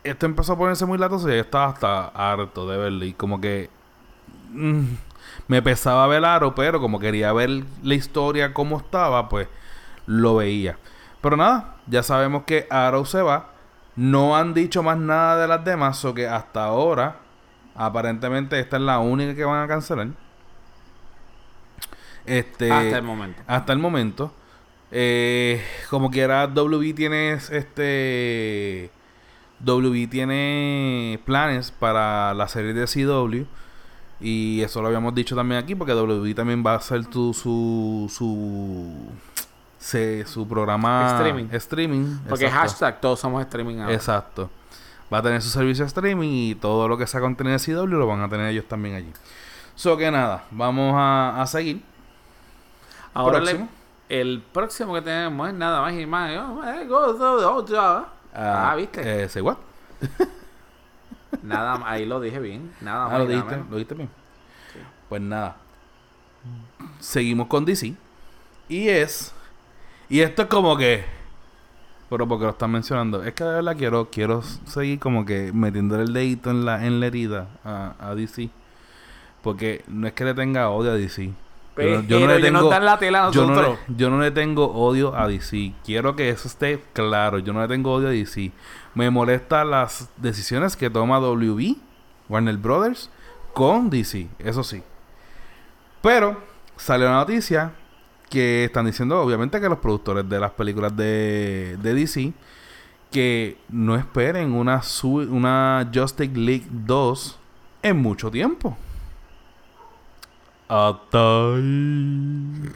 [0.03, 3.05] esto empezó a ponerse muy latoso, yo estaba hasta harto de verlo.
[3.05, 3.69] Y como que
[4.51, 4.83] mm,
[5.47, 9.47] me pesaba ver Aro, pero como quería ver la historia como estaba, pues
[10.05, 10.77] lo veía.
[11.21, 13.49] Pero nada, ya sabemos que Arrow se va.
[13.95, 17.17] No han dicho más nada de las demás, o que hasta ahora,
[17.75, 20.07] aparentemente, esta es la única que van a cancelar.
[22.25, 23.41] Este, hasta el momento.
[23.47, 24.33] hasta el momento.
[24.91, 28.91] Eh, como quiera, WB tiene este.
[29.59, 33.45] WB tiene planes para la serie de CW.
[34.25, 38.09] Y eso lo habíamos dicho también aquí, porque WB también va a hacer tu, su,
[38.09, 38.95] su
[39.77, 41.47] se, su programa Streaming.
[41.51, 42.69] streaming Porque exacto.
[42.69, 43.93] hashtag todos somos streaming ahora.
[43.93, 44.49] Exacto.
[45.13, 47.85] Va a tener su servicio de streaming y todo lo que sea contenido de CW
[47.97, 49.11] lo van a tener ellos también allí.
[49.75, 51.83] So que nada, vamos a, a seguir.
[53.13, 53.69] Ahora le- Próximo.
[54.09, 56.31] el próximo que tenemos es nada más y más.
[56.39, 57.65] oh, eh, go.
[58.33, 59.23] Ah, ¿viste?
[59.23, 59.57] Eh, say what?
[61.41, 62.71] Nada más, ahí lo dije bien.
[62.81, 63.13] Nada más.
[63.13, 64.09] Ah, lo dijiste, lo dijiste bien.
[65.09, 65.57] Pues nada.
[66.99, 67.95] Seguimos con DC.
[68.69, 69.33] Y es.
[70.09, 71.05] Y esto es como que.
[72.09, 73.23] Pero porque lo están mencionando.
[73.23, 76.99] Es que de verdad quiero, quiero seguir como que metiéndole el dedito en la, en
[76.99, 78.49] la herida a, a DC.
[79.41, 81.33] Porque no es que le tenga odio a DC.
[81.75, 84.29] Pero Yo no- yo no le tengo- la tela Yo no, le, yo no le
[84.31, 85.73] tengo odio a DC.
[85.83, 87.39] Quiero que eso esté claro.
[87.39, 88.51] Yo no le tengo odio a DC.
[88.93, 91.75] Me molestan las decisiones que toma WB,
[92.29, 93.09] Warner Brothers,
[93.53, 94.27] con DC.
[94.39, 94.83] Eso sí.
[96.01, 96.37] Pero
[96.77, 97.71] salió la noticia
[98.29, 102.33] que están diciendo, obviamente, que los productores de las películas de, de DC
[103.11, 104.81] que no esperen una,
[105.29, 107.39] una Justice League 2
[107.83, 108.75] en mucho tiempo.
[110.67, 111.17] Hasta
[111.55, 112.71] ahí.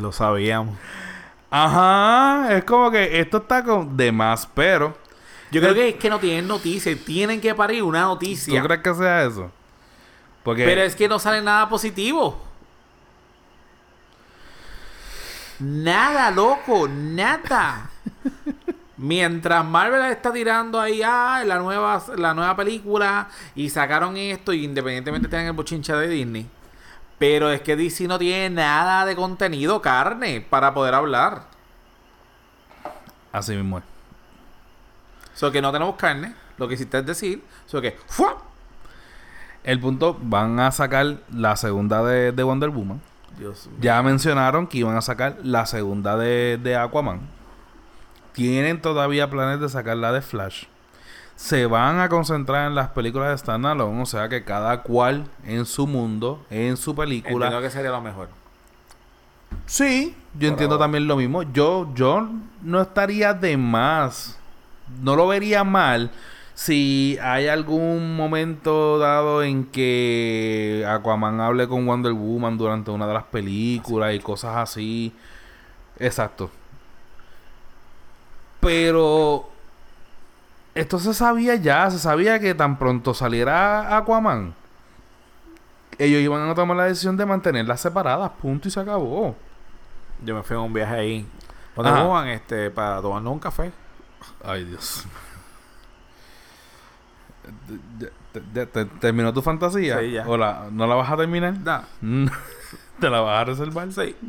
[0.00, 0.76] Lo sabíamos.
[1.50, 4.96] Ajá, es como que esto está con de más, pero
[5.50, 6.96] Yo creo que es que no tienen noticia.
[7.04, 8.62] Tienen que parir una ¿tú noticia.
[8.62, 9.50] crees que sea eso?
[10.42, 12.42] Porque Pero es que no sale nada positivo.
[15.58, 17.90] Nada, loco, nada.
[18.98, 24.64] Mientras Marvel está tirando ahí ah, la nueva la nueva película y sacaron esto y
[24.64, 26.50] independientemente tengan el bochincha de Disney.
[27.16, 31.42] Pero es que DC no tiene nada de contenido carne para poder hablar.
[33.32, 33.84] así mismo es.
[35.34, 38.36] So que no tenemos carne, lo que hiciste es decir, so que ¡fua!
[39.62, 43.00] El punto, van a sacar la segunda de, de Wonder Woman.
[43.38, 43.76] Dios mío.
[43.80, 47.37] Ya mencionaron que iban a sacar la segunda de, de Aquaman.
[48.38, 50.66] Tienen todavía planes de sacar la de Flash.
[51.34, 55.66] Se van a concentrar en las películas de standalone, o sea que cada cual en
[55.66, 57.46] su mundo, en su película.
[57.46, 58.28] Entiendo que sería lo mejor.
[59.66, 60.84] Sí, yo Por entiendo ahora.
[60.84, 61.42] también lo mismo.
[61.52, 62.28] Yo, yo
[62.62, 64.38] no estaría de más.
[65.02, 66.12] No lo vería mal
[66.54, 73.14] si hay algún momento dado en que Aquaman hable con Wonder Woman durante una de
[73.14, 75.12] las películas y cosas así.
[75.98, 76.52] Exacto.
[78.60, 79.48] Pero
[80.74, 84.54] esto se sabía ya, se sabía que tan pronto saliera Aquaman,
[85.98, 89.34] ellos iban a tomar la decisión de mantenerlas separadas, punto y se acabó.
[90.24, 91.26] Yo me fui a un viaje ahí.
[91.76, 92.04] Donde Ajá.
[92.04, 93.70] Juan, este, para tomarnos un café.
[94.44, 95.04] Ay, Dios.
[98.72, 100.00] Te- ¿Terminó tu fantasía?
[100.00, 100.26] Sí, ya.
[100.28, 101.54] ¿O la- no la vas a terminar?
[101.58, 101.82] Nah.
[103.00, 103.92] ¿Te la vas a reservar?
[103.92, 104.16] Sí.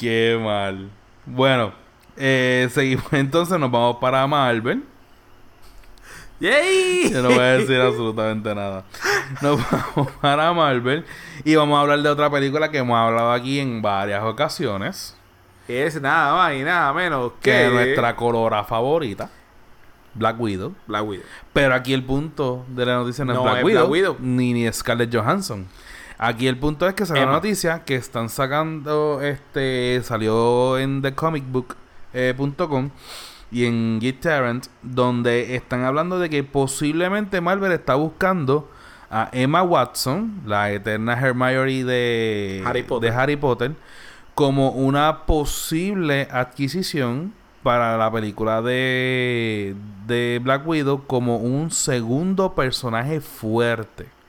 [0.00, 0.88] Qué mal.
[1.26, 1.74] Bueno,
[2.16, 4.82] eh, seguimos entonces, nos vamos para Marvel.
[6.40, 7.12] ¡Yay!
[7.12, 8.84] Yo no voy a decir absolutamente nada.
[9.42, 11.04] Nos vamos para Marvel
[11.44, 15.14] y vamos a hablar de otra película que hemos hablado aquí en varias ocasiones.
[15.68, 19.28] Es nada más y nada menos Que que es nuestra colora favorita,
[20.14, 20.74] Black Widow.
[20.86, 21.26] Black Widow.
[21.52, 24.16] Pero aquí el punto de la noticia no, No es Black es Widow, Black Widow.
[24.18, 25.68] Ni, ni Scarlett Johansson.
[26.22, 32.90] Aquí el punto es que salió la noticia que están sacando, este, salió en thecomicbook.com
[33.50, 38.70] y en Geek Tarrant, donde están hablando de que posiblemente Marvel está buscando
[39.10, 43.10] a Emma Watson, la eterna Hermione de Harry Potter.
[43.10, 43.72] de Harry Potter,
[44.34, 49.74] como una posible adquisición para la película de,
[50.06, 54.19] de Black Widow como un segundo personaje fuerte.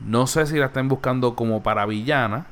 [0.00, 2.46] No sé si la estén buscando como para villana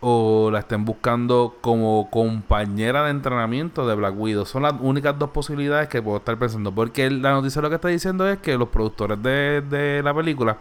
[0.00, 4.44] o la estén buscando como compañera de entrenamiento de Black Widow.
[4.44, 6.72] Son las únicas dos posibilidades que puedo estar pensando.
[6.74, 10.58] Porque la noticia lo que está diciendo es que los productores de, de la película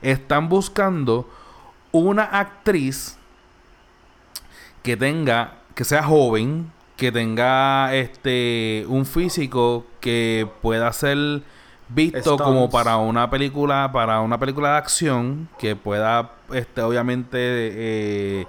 [0.00, 1.28] están buscando
[1.90, 3.18] una actriz
[4.84, 11.42] que tenga, que sea joven, que tenga este un físico que pueda ser
[11.88, 12.42] visto Stones.
[12.42, 18.46] como para una película, para una película de acción, que pueda, este, obviamente, eh,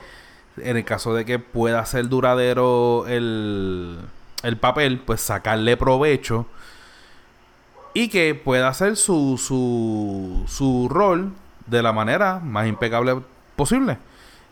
[0.58, 4.00] en el caso de que pueda ser duradero el,
[4.44, 6.46] el papel, pues sacarle provecho
[7.94, 11.32] y que pueda hacer su, su, su rol
[11.66, 13.22] de la manera más impecable
[13.56, 13.98] posible.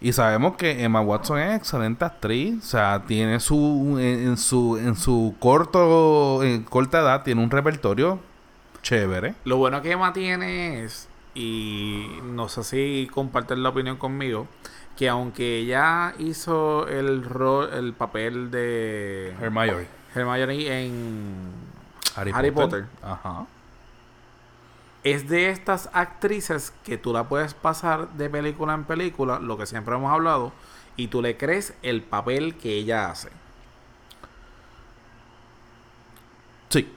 [0.02, 4.78] Y sabemos que Emma Watson es excelente actriz, o sea, tiene su en, en su
[4.78, 8.20] en su corto en corta edad tiene un repertorio
[8.84, 9.34] chévere.
[9.46, 14.48] Lo bueno que Emma tiene es y no sé si comparten la opinión conmigo,
[14.96, 19.88] que aunque ella hizo el rol, el papel de Hermione.
[20.14, 21.52] Hermione en
[22.16, 22.86] Harry, Harry Potter.
[22.86, 23.10] Potter.
[23.10, 23.48] Ajá.
[25.04, 29.66] es de estas actrices que tú la puedes pasar de película en película, lo que
[29.66, 30.52] siempre hemos hablado,
[30.96, 33.30] y tú le crees el papel que ella hace.
[36.70, 36.88] Sí.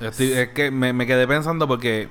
[0.00, 2.08] Es que me, quedé pensando porque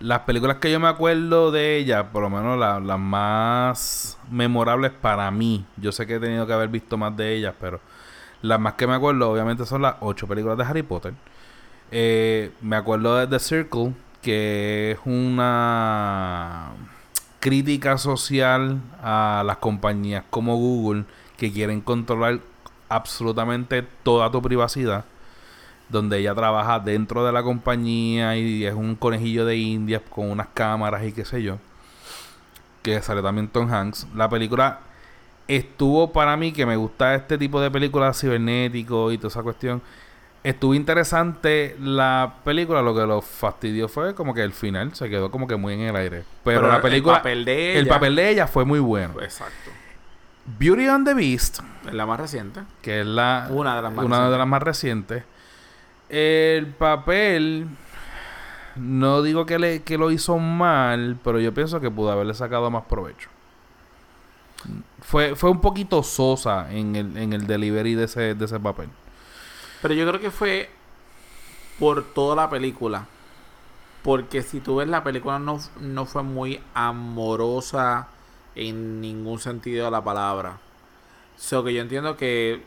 [0.00, 4.92] las películas que yo me acuerdo de ella, por lo menos la- las más memorables
[4.92, 7.80] para mí, yo sé que he tenido que haber visto más de ellas, pero
[8.42, 11.14] las más que me acuerdo obviamente son las ocho películas de Harry Potter.
[11.92, 16.70] Eh, me acuerdo de The Circle, que es una
[17.40, 21.04] crítica social a las compañías como Google
[21.36, 22.40] que quieren controlar
[22.88, 25.04] absolutamente toda tu privacidad
[25.90, 30.48] donde ella trabaja dentro de la compañía y es un conejillo de indias con unas
[30.54, 31.58] cámaras y qué sé yo.
[32.82, 34.06] Que sale también Tom Hanks.
[34.14, 34.80] La película
[35.48, 39.82] estuvo para mí, que me gusta este tipo de películas cibernéticos y toda esa cuestión.
[40.42, 45.30] Estuvo interesante la película, lo que lo fastidió fue como que el final se quedó
[45.30, 46.24] como que muy en el aire.
[46.44, 49.14] Pero, la película, el papel de ella, el papel de ella fue muy bueno.
[49.20, 49.70] exacto,
[50.58, 52.60] Beauty and the Beast, es la más reciente.
[52.80, 54.32] que es la Una de las más una recientes.
[54.32, 55.24] de las más recientes.
[56.10, 57.68] El papel,
[58.74, 62.70] no digo que, le, que lo hizo mal, pero yo pienso que pudo haberle sacado
[62.70, 63.28] más provecho.
[65.00, 68.88] Fue, fue un poquito sosa en el, en el delivery de ese, de ese papel.
[69.80, 70.68] Pero yo creo que fue
[71.78, 73.06] por toda la película.
[74.02, 78.08] Porque si tú ves la película no, no fue muy amorosa
[78.54, 80.58] en ningún sentido de la palabra.
[81.36, 82.62] So que yo entiendo que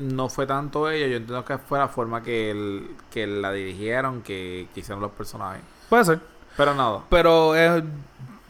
[0.00, 4.22] no fue tanto ella, yo entiendo que fue la forma que, el- que la dirigieron,
[4.22, 5.62] que, que hicieron los personajes.
[5.88, 6.20] Puede ser.
[6.56, 7.00] Pero nada.
[7.08, 7.84] Pero es,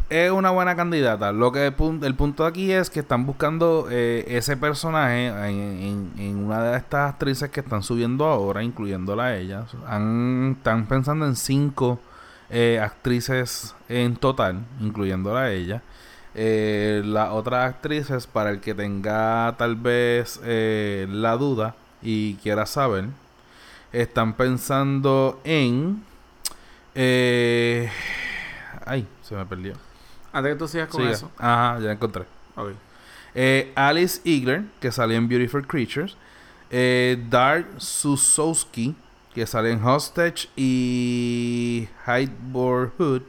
[0.09, 1.32] es una buena candidata.
[1.32, 5.42] Lo que el, pun- el punto aquí es que están buscando eh, ese personaje en,
[5.46, 9.66] en- en una de estas actrices que están subiendo ahora, incluyéndola a ella.
[9.86, 12.01] Han- están pensando en cinco
[12.48, 15.82] eh, actrices en total, incluyéndola a ella.
[16.35, 22.66] Eh, las otras actrices, para el que tenga tal vez eh, la duda y quiera
[22.66, 23.07] saber,
[23.93, 26.05] están pensando en...
[26.95, 27.91] Eh,
[28.87, 29.74] ay, se me perdió.
[30.33, 31.12] Antes que tú sigas con Siga.
[31.12, 31.31] eso.
[31.39, 32.24] Ajá, ya encontré.
[33.35, 36.16] Eh, Alice Eagler, que salió en Beautiful Creatures.
[36.70, 37.18] Eh,
[37.78, 38.95] Susowski,
[39.35, 43.22] que sale en Hostage y Hightboard Hood.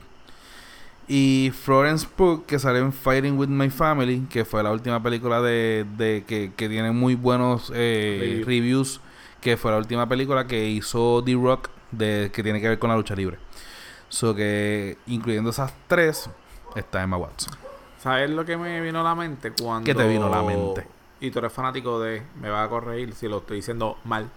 [1.07, 5.41] Y Florence Pugh, que sale en Fighting with My Family, que fue la última película
[5.41, 8.45] de, de que, que tiene muy buenos eh, Review.
[8.45, 9.01] reviews,
[9.41, 12.89] que fue la última película que hizo The Rock, de, que tiene que ver con
[12.89, 13.37] la lucha libre.
[14.07, 16.29] So que, incluyendo esas tres,
[16.75, 17.53] está Emma Watson.
[17.99, 19.85] ¿Sabes lo que me vino a la mente cuando...
[19.85, 20.87] ¿Qué te vino a la mente?
[21.19, 22.23] Y tú eres fanático de...
[22.39, 24.29] Me va a corregir si lo estoy diciendo mal.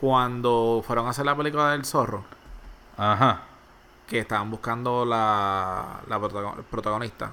[0.00, 2.24] Cuando fueron a hacer la película del zorro,
[2.96, 3.42] Ajá.
[4.10, 7.30] Que estaban buscando la, la protago- protagonista,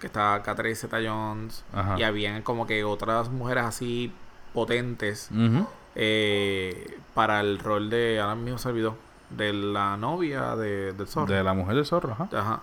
[0.00, 1.98] que estaba Catherine Zeta-Jones, Ajá.
[1.98, 4.12] y habían como que otras mujeres así
[4.54, 5.28] potentes
[5.96, 8.20] eh, para el rol de...
[8.20, 8.96] Ahora mismo se olvidó.
[9.30, 11.26] De la novia de, del zorro.
[11.26, 12.28] De la mujer del zorro, ajá.
[12.32, 12.60] Ajá.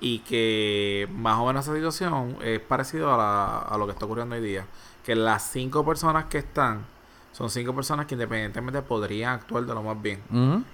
[0.00, 4.04] Y que más o menos esa situación es parecido a, la- a lo que está
[4.04, 4.64] ocurriendo hoy día.
[5.04, 6.86] Que las cinco personas que están
[7.34, 10.20] son cinco personas que independientemente podrían actuar de lo más bien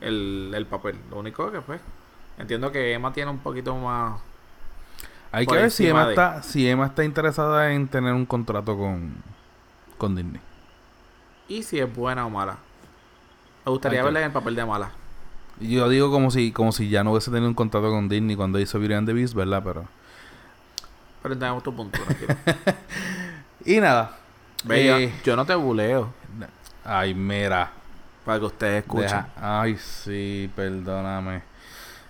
[0.00, 0.96] el, el papel.
[1.10, 1.80] Lo único que pues
[2.38, 4.20] entiendo que Emma tiene un poquito más...
[5.32, 8.76] Hay que ver si Emma, de- está, si Emma está interesada en tener un contrato
[8.76, 9.14] con,
[9.96, 10.40] con Disney.
[11.48, 12.58] Y si es buena o mala.
[13.64, 14.90] Me gustaría verla en el papel de mala.
[15.60, 18.58] Yo digo como si, como si ya no hubiese tenido un contrato con Disney cuando
[18.58, 19.62] hizo Beauty and the Beast, ¿verdad?
[19.64, 19.84] Pero...
[21.22, 21.98] Pero entendemos tu punto.
[23.64, 24.16] Y nada.
[24.64, 26.12] Yo- Eh, yo no te buleo
[26.92, 27.70] Ay, mira.
[28.24, 29.06] para que ustedes escuchen.
[29.08, 29.28] Deja-
[29.60, 31.42] Ay, sí, perdóname.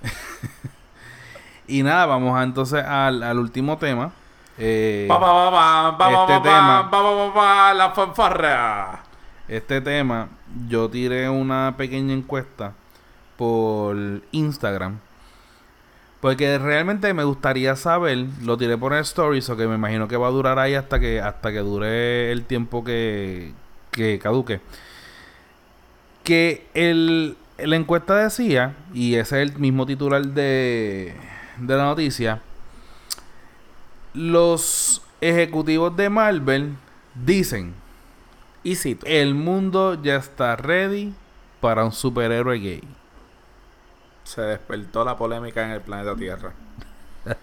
[1.66, 4.11] y nada, vamos a, entonces al, al último tema.
[4.59, 9.01] Eh, pa, pa, pa, este tema- la fanfarra.
[9.49, 10.28] Este tema,
[10.68, 12.72] yo tiré una pequeña encuesta
[13.37, 13.97] por
[14.33, 14.99] Instagram.
[16.20, 20.16] Porque realmente me gustaría saber, lo tiré por el stories, o que me imagino que
[20.18, 23.55] va a durar ahí hasta que, hasta que dure el tiempo que,
[23.91, 24.61] que caduque.
[26.24, 31.14] Que el, la encuesta decía, y ese es el mismo titular de,
[31.59, 32.41] de la noticia,
[34.14, 36.76] los ejecutivos de Marvel
[37.14, 37.74] dicen
[38.62, 39.07] Y cito.
[39.07, 41.12] el mundo ya está ready
[41.61, 42.82] para un superhéroe gay.
[44.24, 46.53] se despertó la polémica en el planeta Tierra.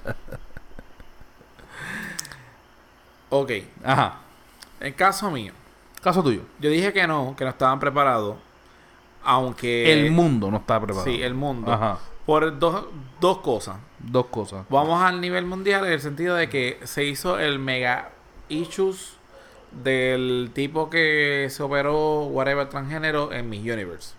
[3.29, 3.51] ok.
[3.83, 4.19] Ajá.
[4.79, 5.53] En caso mío,
[6.01, 6.41] Caso tuyo.
[6.59, 8.37] yo dije que no, que no estaban preparados.
[9.23, 9.91] Aunque.
[9.91, 11.05] el mundo no está preparado.
[11.05, 11.71] Sí, el mundo.
[11.71, 11.99] Ajá.
[12.25, 12.85] Por dos,
[13.19, 13.77] dos cosas.
[13.99, 14.65] Dos cosas.
[14.69, 18.11] Vamos al nivel mundial en el sentido de que se hizo el mega
[18.49, 19.13] issues
[19.71, 24.13] del tipo que se operó whatever transgénero en Miss Universe.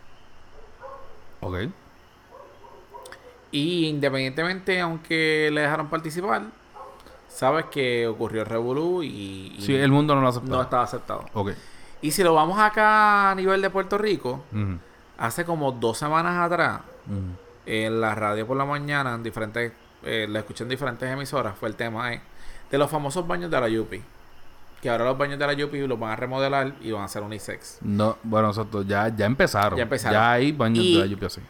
[1.40, 1.68] Ok.
[3.50, 6.42] Y independientemente, aunque le dejaron participar,
[7.38, 10.48] sabes que ocurrió el Revolú y, y Sí, el mundo no lo acepta.
[10.50, 11.24] no estaba aceptado.
[11.34, 11.52] Ok.
[12.02, 14.42] Y si lo vamos acá a nivel de Puerto Rico,
[15.18, 16.80] hace como dos semanas atrás,
[17.66, 19.72] en la radio por la mañana, en diferentes,
[20.02, 22.20] eh, la escuché en diferentes emisoras, fue el tema eh,
[22.70, 24.02] de los famosos baños de la Yupi.
[24.80, 27.22] Que ahora los baños de la Yupi los van a remodelar y van a hacer
[27.22, 27.78] unisex.
[27.82, 29.76] No, bueno, nosotros ya, ya empezaron.
[29.76, 30.12] Ya empezaron.
[30.14, 31.40] Ya hay baños Y- de la lluvia así.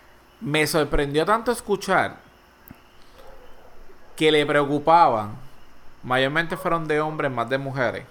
[0.41, 2.17] Me sorprendió tanto escuchar
[4.17, 5.33] que le preocupaban,
[6.09, 8.05] mayormente fueron de hombres, más de mujeres,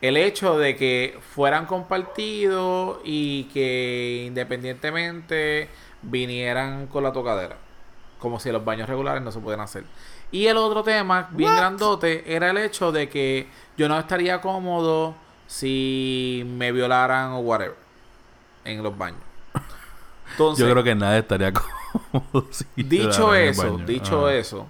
[0.00, 5.68] el hecho de que fueran compartidos y que independientemente
[6.02, 7.56] vinieran con la tocadera.
[8.18, 9.84] Como si los baños regulares no se pueden hacer.
[10.32, 15.14] Y el otro tema, bien grandote, era el hecho de que yo no estaría cómodo
[15.46, 17.76] si me violaran o whatever
[18.64, 19.20] en los baños.
[20.32, 21.52] Entonces, Yo creo que nadie estaría
[22.12, 22.46] cómodo.
[22.50, 23.86] si Dicho quedaran en el eso, baño.
[23.86, 24.34] dicho Ajá.
[24.34, 24.66] eso,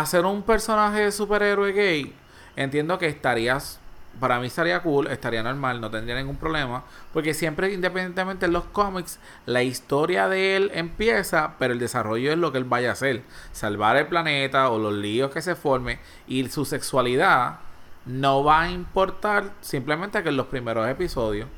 [0.00, 2.14] hacer un personaje de superhéroe gay,
[2.56, 3.78] entiendo que estarías,
[4.18, 8.64] para mí estaría cool, estaría normal, no tendría ningún problema, porque siempre, independientemente en los
[8.64, 12.92] cómics, la historia de él empieza, pero el desarrollo es lo que él vaya a
[12.92, 13.22] hacer,
[13.52, 17.58] salvar el planeta o los líos que se formen, y su sexualidad
[18.06, 21.48] no va a importar simplemente que en los primeros episodios.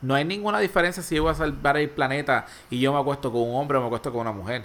[0.00, 3.32] No hay ninguna diferencia si yo voy a salvar el planeta y yo me acuesto
[3.32, 4.64] con un hombre o me acuesto con una mujer.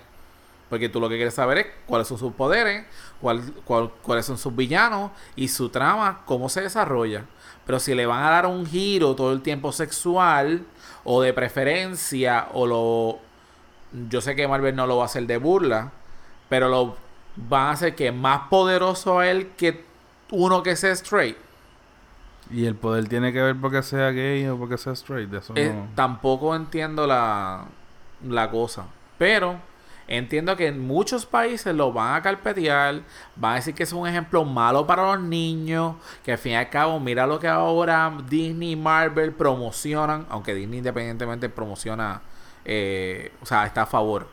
[0.74, 2.84] Porque tú lo que quieres saber es cuáles son sus poderes,
[3.21, 7.26] cuál- cuál- cuáles son sus villanos y su trama, cómo se desarrolla.
[7.63, 10.65] Pero si le van a dar un giro todo el tiempo sexual
[11.03, 13.19] o de preferencia o lo...
[14.09, 15.91] Yo sé que Marvel no lo va a hacer de burla,
[16.49, 16.95] pero lo
[17.36, 19.86] van a hacer que más poderoso a él que
[20.32, 21.38] uno que sea straight.
[22.49, 25.30] Y el poder tiene que ver porque sea gay o porque sea straight.
[25.30, 25.88] De eso Eh, no.
[25.93, 27.65] tampoco entiendo la,
[28.28, 28.86] la cosa.
[29.19, 29.57] Pero
[30.08, 33.01] entiendo que en muchos países lo van a carpetear.
[33.36, 35.95] Van a decir que es un ejemplo malo para los niños.
[36.24, 40.26] Que al fin y al cabo, mira lo que ahora Disney y Marvel promocionan.
[40.30, 42.22] Aunque Disney independientemente promociona.
[42.66, 44.28] eh, o sea, está a favor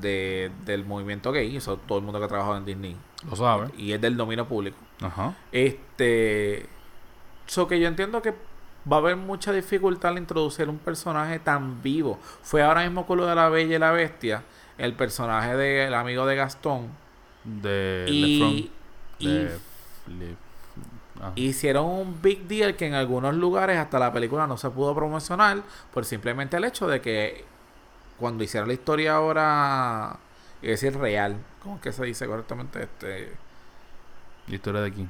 [0.00, 1.56] de, del movimiento gay.
[1.56, 2.96] Eso todo el mundo que ha trabajado en Disney.
[3.28, 3.68] Lo sabe.
[3.76, 4.76] Y es del dominio público.
[5.00, 5.34] Ajá.
[5.52, 6.66] Este.
[7.46, 8.34] So que yo entiendo que
[8.90, 12.18] va a haber mucha dificultad al introducir un personaje tan vivo.
[12.42, 14.42] Fue ahora mismo con lo de la Bella y la Bestia.
[14.78, 16.88] El personaje del amigo de Gastón.
[17.44, 18.06] De.
[18.08, 18.70] y.
[19.18, 19.58] de
[20.08, 20.36] y de.
[21.20, 21.32] Ajá.
[21.34, 25.62] hicieron un big deal que en algunos lugares hasta la película no se pudo promocionar.
[25.92, 27.44] Por simplemente el hecho de que.
[28.18, 30.16] Cuando hicieron la historia ahora.
[30.62, 31.36] Es decir, real.
[31.62, 32.82] ¿Cómo es que se dice correctamente?
[32.84, 33.32] Este.
[34.46, 35.08] La historia de aquí.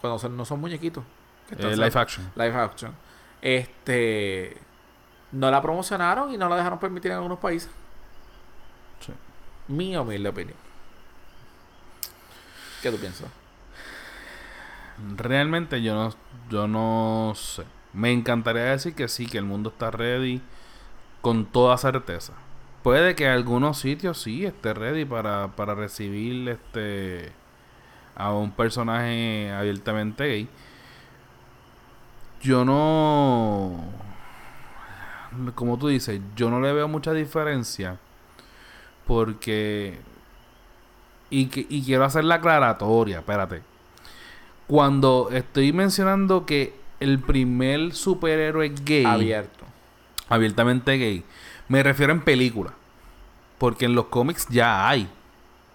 [0.00, 1.04] Cuando son- no son muñequitos.
[1.50, 2.30] Eh, live action.
[2.36, 2.94] live action.
[3.42, 4.56] Este
[5.32, 7.70] no la promocionaron y no la dejaron permitir en algunos países.
[9.00, 9.12] Sí.
[9.68, 10.56] Mi humilde opinión.
[12.82, 13.28] ¿Qué tú piensas?
[15.16, 16.14] Realmente yo no,
[16.50, 17.64] yo no sé.
[17.92, 20.40] Me encantaría decir que sí, que el mundo está ready
[21.20, 22.32] con toda certeza.
[22.82, 27.32] Puede que algunos sitios sí esté ready para, para recibir este
[28.14, 30.48] a un personaje abiertamente gay.
[32.42, 33.84] Yo no
[35.54, 37.98] como tú dices, yo no le veo mucha diferencia
[39.10, 39.98] porque
[41.30, 43.60] y, que, y quiero hacer la aclaratoria, espérate
[44.68, 49.64] cuando estoy mencionando que el primer superhéroe gay, Abierto.
[50.28, 51.24] abiertamente gay,
[51.66, 52.72] me refiero en película.
[53.58, 55.08] Porque en los cómics ya hay.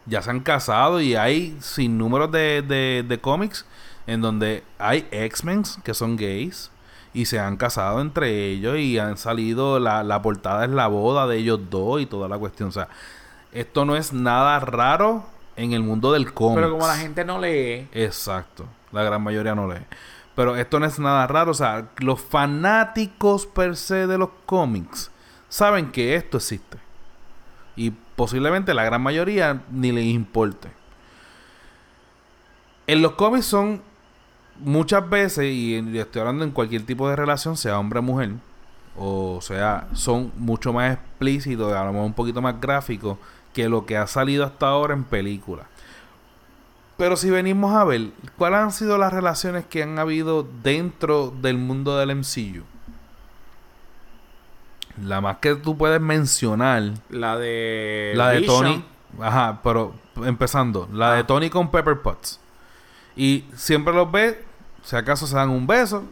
[0.05, 3.65] Ya se han casado y hay sin números de, de, de cómics
[4.07, 6.71] en donde hay X-Men que son gays
[7.13, 11.27] y se han casado entre ellos y han salido, la, la portada es la boda
[11.27, 12.69] de ellos dos y toda la cuestión.
[12.69, 12.89] O sea,
[13.55, 15.23] esto no es nada raro
[15.55, 16.57] en el mundo del cómic.
[16.57, 18.65] Pero como la gente no lee, Exacto.
[18.91, 19.81] La gran mayoría no lee.
[20.35, 21.51] Pero esto no es nada raro.
[21.51, 25.09] O sea, los fanáticos per se de los cómics
[25.47, 26.77] saben que esto existe.
[27.77, 30.69] Y posiblemente la gran mayoría ni les importe.
[32.87, 33.81] En los cómics son
[34.59, 38.33] muchas veces, y estoy hablando en cualquier tipo de relación, sea hombre o mujer,
[38.97, 43.17] O sea, son mucho más explícitos, a lo mejor un poquito más gráficos
[43.55, 45.65] que lo que ha salido hasta ahora en películas.
[46.97, 51.57] Pero si venimos a ver, ¿cuáles han sido las relaciones que han habido dentro del
[51.57, 52.63] mundo del MCU?
[55.01, 56.83] La más que tú puedes mencionar.
[57.09, 58.13] La de.
[58.15, 58.63] La de Vision.
[58.63, 58.85] Tony.
[59.21, 59.93] Ajá, pero
[60.23, 60.87] empezando.
[60.93, 61.27] La de Ah.
[61.27, 62.39] Tony con Pepper Potts.
[63.15, 64.37] Y siempre los ves.
[64.83, 66.03] Si acaso se dan un beso.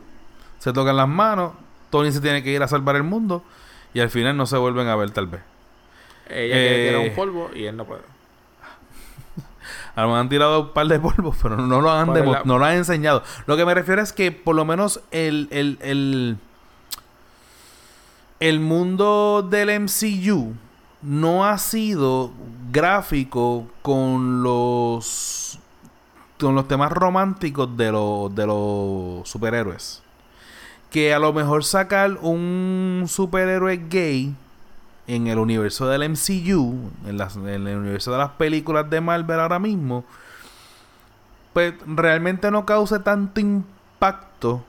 [0.60, 1.54] Se tocan las manos.
[1.90, 3.44] Tony se tiene que ir a salvar el mundo.
[3.94, 5.42] Y al final no se vuelven a ver, tal vez.
[6.34, 8.02] Ella quiere tirar Eh, un polvo y él no puede.
[9.96, 12.58] A lo mejor han tirado un par de polvos, pero no lo han, demo- no
[12.60, 13.24] lo han enseñado.
[13.46, 16.38] Lo que me refiero es que por lo menos el, el, el,
[18.40, 20.54] el mundo del MCU
[21.02, 22.32] no ha sido
[22.72, 25.60] gráfico con los
[26.40, 30.02] con los temas románticos de los de los superhéroes.
[30.90, 34.36] Que a lo mejor sacar un superhéroe gay
[35.08, 39.40] en el universo del MCU, en, las- en el universo de las películas de Marvel
[39.40, 40.06] ahora mismo,
[41.54, 44.64] pues realmente no cause tanto impacto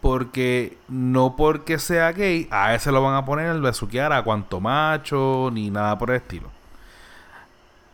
[0.00, 4.60] porque no porque sea gay, a ese lo van a poner el besuquear a cuanto
[4.60, 6.50] macho ni nada por el estilo.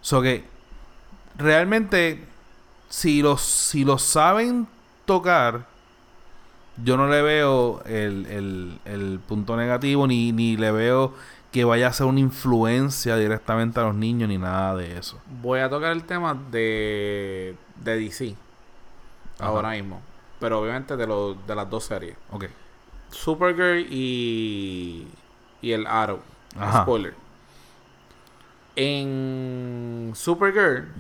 [0.01, 0.45] So que
[1.37, 2.25] realmente
[2.89, 4.67] si los si los saben
[5.05, 5.67] tocar
[6.85, 11.15] yo no le veo el, el- el punto negativo ni, ni le veo
[11.59, 15.21] que vaya a ser una influencia directamente a los niños ni nada de eso.
[15.43, 18.37] Voy a tocar el tema de, de DC.
[19.41, 19.49] Ajá.
[19.49, 20.01] Ahora mismo.
[20.39, 22.17] Pero obviamente de, los de las dos series.
[22.31, 22.45] Ok.
[23.11, 25.09] Supergirl y,
[25.61, 26.21] y el Arrow.
[26.57, 26.83] Ajá.
[26.83, 27.15] Spoiler.
[28.77, 30.93] En Supergirl,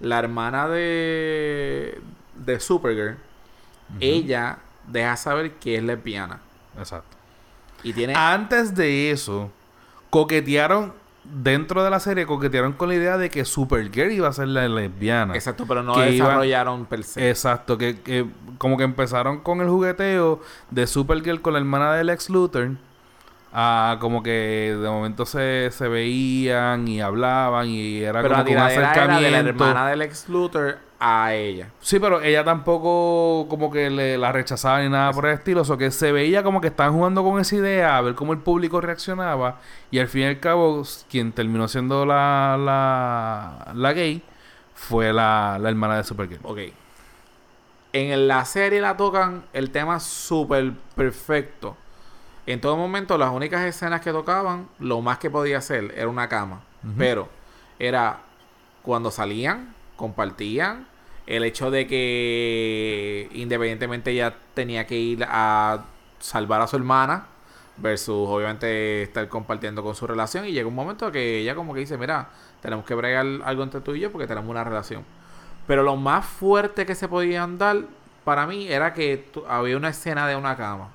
[0.00, 2.02] la hermana de,
[2.34, 3.16] de Supergirl,
[3.98, 6.40] ella deja saber que es lesbiana.
[6.76, 7.16] Exacto.
[7.82, 8.14] Y tiene...
[8.14, 9.50] Antes de eso,
[10.20, 10.92] coquetearon,
[11.24, 14.66] dentro de la serie, coquetearon con la idea de que Supergirl iba a ser la
[14.68, 15.34] lesbiana.
[15.34, 17.28] exacto, pero no que iba- desarrollaron per se.
[17.28, 18.26] Exacto, que, que
[18.58, 20.40] como que empezaron con el jugueteo
[20.70, 22.70] de Supergirl con la hermana del ex Luthor.
[23.58, 28.44] Ah, como que de momento se, se veían y hablaban y era pero la como
[28.44, 29.64] que un tiradera era de la acercamiento.
[29.64, 31.70] hermana del ex Luthor a ella.
[31.80, 35.60] Sí, pero ella tampoco como que le, la rechazaba ni nada por el estilo.
[35.60, 38.32] O sea, que se veía como que estaban jugando con esa idea, a ver cómo
[38.32, 39.60] el público reaccionaba.
[39.90, 44.22] Y al fin y al cabo, quien terminó siendo la, la, la gay
[44.74, 46.40] fue la, la hermana de Supergirl.
[46.44, 46.58] Ok.
[47.92, 51.76] En la serie la tocan el tema súper perfecto.
[52.46, 56.28] En todo momento, las únicas escenas que tocaban, lo más que podía hacer era una
[56.28, 56.60] cama.
[56.96, 57.28] Pero
[57.80, 58.20] era
[58.82, 60.86] cuando salían, compartían.
[61.26, 65.84] El hecho de que independientemente ella tenía que ir a
[66.20, 67.26] salvar a su hermana.
[67.78, 70.46] Versus obviamente estar compartiendo con su relación.
[70.46, 72.30] Y llega un momento que ella como que dice, mira,
[72.62, 75.04] tenemos que bregar algo entre tú y yo porque tenemos una relación.
[75.66, 77.82] Pero lo más fuerte que se podían dar
[78.24, 80.88] para mí era que había una escena de una cama.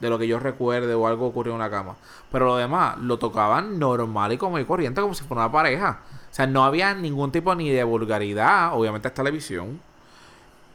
[0.00, 1.96] De lo que yo recuerde o algo ocurrió en una cama.
[2.32, 6.00] Pero lo demás lo tocaban normal y como y corriente, como si fuera una pareja.
[6.34, 8.74] O sea, no había ningún tipo ni de vulgaridad.
[8.74, 9.80] Obviamente es televisión.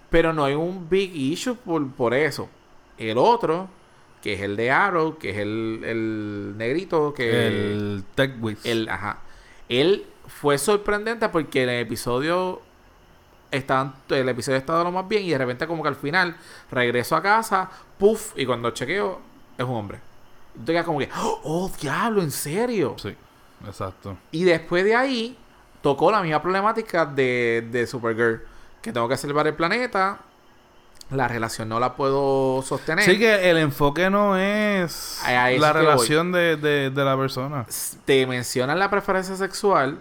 [0.10, 2.48] Pero no hay un big issue por, por eso.
[2.98, 3.68] El otro,
[4.22, 8.66] que es el de Arrow, que es el, el negrito, que El Tech Wiz.
[8.66, 9.18] él, ajá.
[9.68, 12.62] Él fue sorprendente porque el episodio
[13.52, 16.38] estaban, el episodio estaba lo más bien y de repente como que al final
[16.72, 19.20] regreso a casa, puff, y cuando chequeo
[19.58, 20.00] es un hombre.
[20.66, 22.96] Quedas como que, oh, diablo, en serio.
[22.98, 23.14] Sí,
[23.68, 24.18] exacto.
[24.32, 25.38] Y después de ahí
[25.82, 28.42] tocó la misma problemática de, de Supergirl,
[28.82, 30.20] que tengo que salvar el planeta,
[31.12, 33.04] la relación no la puedo sostener.
[33.06, 37.66] Sí que el enfoque no es la relación de, de, de la persona.
[38.06, 40.00] te mencionan la preferencia sexual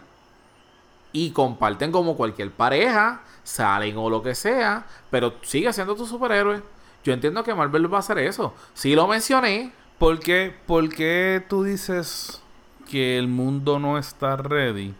[1.12, 6.62] y comparten como cualquier pareja, salen o lo que sea, pero sigue siendo tu superhéroe.
[7.04, 8.54] Yo entiendo que Marvel va a hacer eso.
[8.74, 9.72] Sí lo mencioné.
[9.98, 12.42] ¿Por qué, por qué tú dices
[12.90, 14.94] que el mundo no está ready?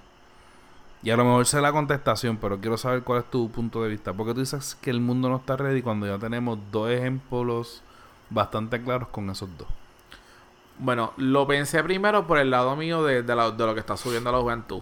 [1.02, 3.88] Y a lo mejor sé la contestación, pero quiero saber cuál es tu punto de
[3.90, 4.12] vista.
[4.12, 7.82] ¿Por qué tú dices que el mundo no está ready cuando ya tenemos dos ejemplos
[8.30, 9.68] bastante claros con esos dos?
[10.80, 13.96] Bueno, lo pensé primero por el lado mío de, de la- de lo que está
[13.96, 14.80] subiendo la juventud.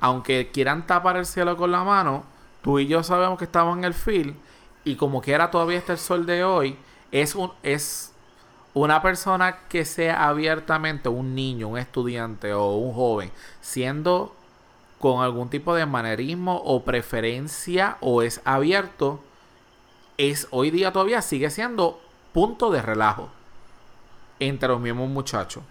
[0.00, 2.24] Aunque quieran tapar el cielo con la mano,
[2.62, 4.34] tú y yo sabemos que estamos en el field
[4.84, 6.76] y como quiera todavía está el sol de hoy,
[7.12, 8.12] es un es
[8.74, 14.35] una persona que sea abiertamente un niño, un estudiante o un joven, siendo
[15.06, 19.20] con algún tipo de manerismo o preferencia o es abierto,
[20.18, 22.00] es hoy día todavía sigue siendo
[22.32, 23.30] punto de relajo.
[24.40, 25.62] entre los mismos muchachos.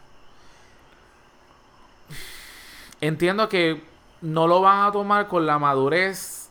[3.02, 3.84] Entiendo que
[4.22, 6.48] no lo van a tomar con la madurez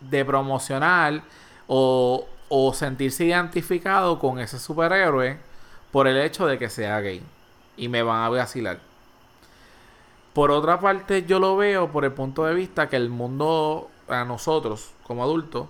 [0.00, 1.22] de promocional
[1.68, 5.38] o, o sentirse identificado con ese superhéroe
[5.92, 7.22] por el hecho de que sea gay.
[7.76, 8.80] Y me van a vacilar.
[10.36, 14.26] Por otra parte, yo lo veo por el punto de vista que el mundo, a
[14.26, 15.66] nosotros como adultos,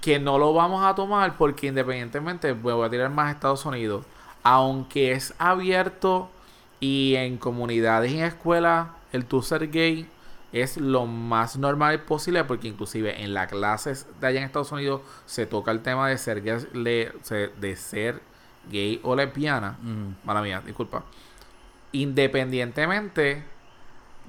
[0.00, 4.06] que no lo vamos a tomar porque independientemente, voy a tirar más a Estados Unidos,
[4.44, 6.30] aunque es abierto
[6.78, 10.08] y en comunidades y en escuelas, el tú ser gay
[10.52, 15.00] es lo más normal posible porque inclusive en las clases de allá en Estados Unidos
[15.26, 18.22] se toca el tema de ser gay, de ser
[18.70, 19.76] gay o lesbiana.
[20.22, 21.02] Mala mía, disculpa.
[21.90, 23.58] Independientemente,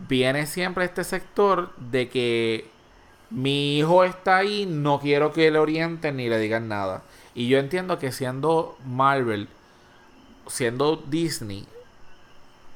[0.07, 2.69] viene siempre este sector de que
[3.29, 7.03] mi hijo está ahí, no quiero que le orienten ni le digan nada.
[7.33, 9.47] Y yo entiendo que siendo Marvel,
[10.47, 11.65] siendo Disney,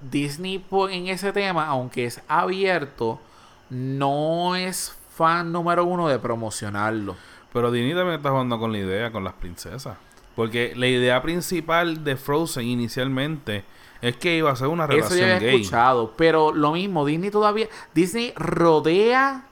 [0.01, 3.19] Disney en ese tema, aunque es abierto,
[3.69, 7.15] no es fan número uno de promocionarlo.
[7.51, 9.97] Pero Disney también está jugando con la idea, con las princesas.
[10.35, 13.63] Porque la idea principal de Frozen inicialmente
[14.05, 17.31] es que iba a ser una relación Eso ya he escuchado, pero lo mismo, Disney
[17.31, 17.67] todavía...
[17.93, 19.45] Disney rodea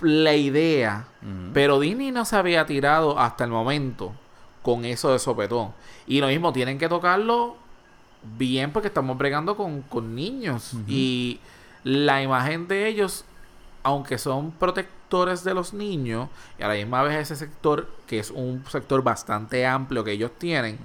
[0.00, 1.06] la idea,
[1.54, 4.12] pero Disney no se había tirado hasta el momento
[4.62, 5.72] con eso de sopetón.
[6.06, 7.56] Y lo mismo, tienen que tocarlo
[8.36, 10.72] bien porque estamos bregando con, niños.
[10.88, 11.40] Y
[11.84, 13.24] la imagen de ellos,
[13.82, 18.30] aunque son protectores de los niños, y a la misma vez ese sector, que es
[18.30, 20.78] un sector bastante amplio que ellos tienen.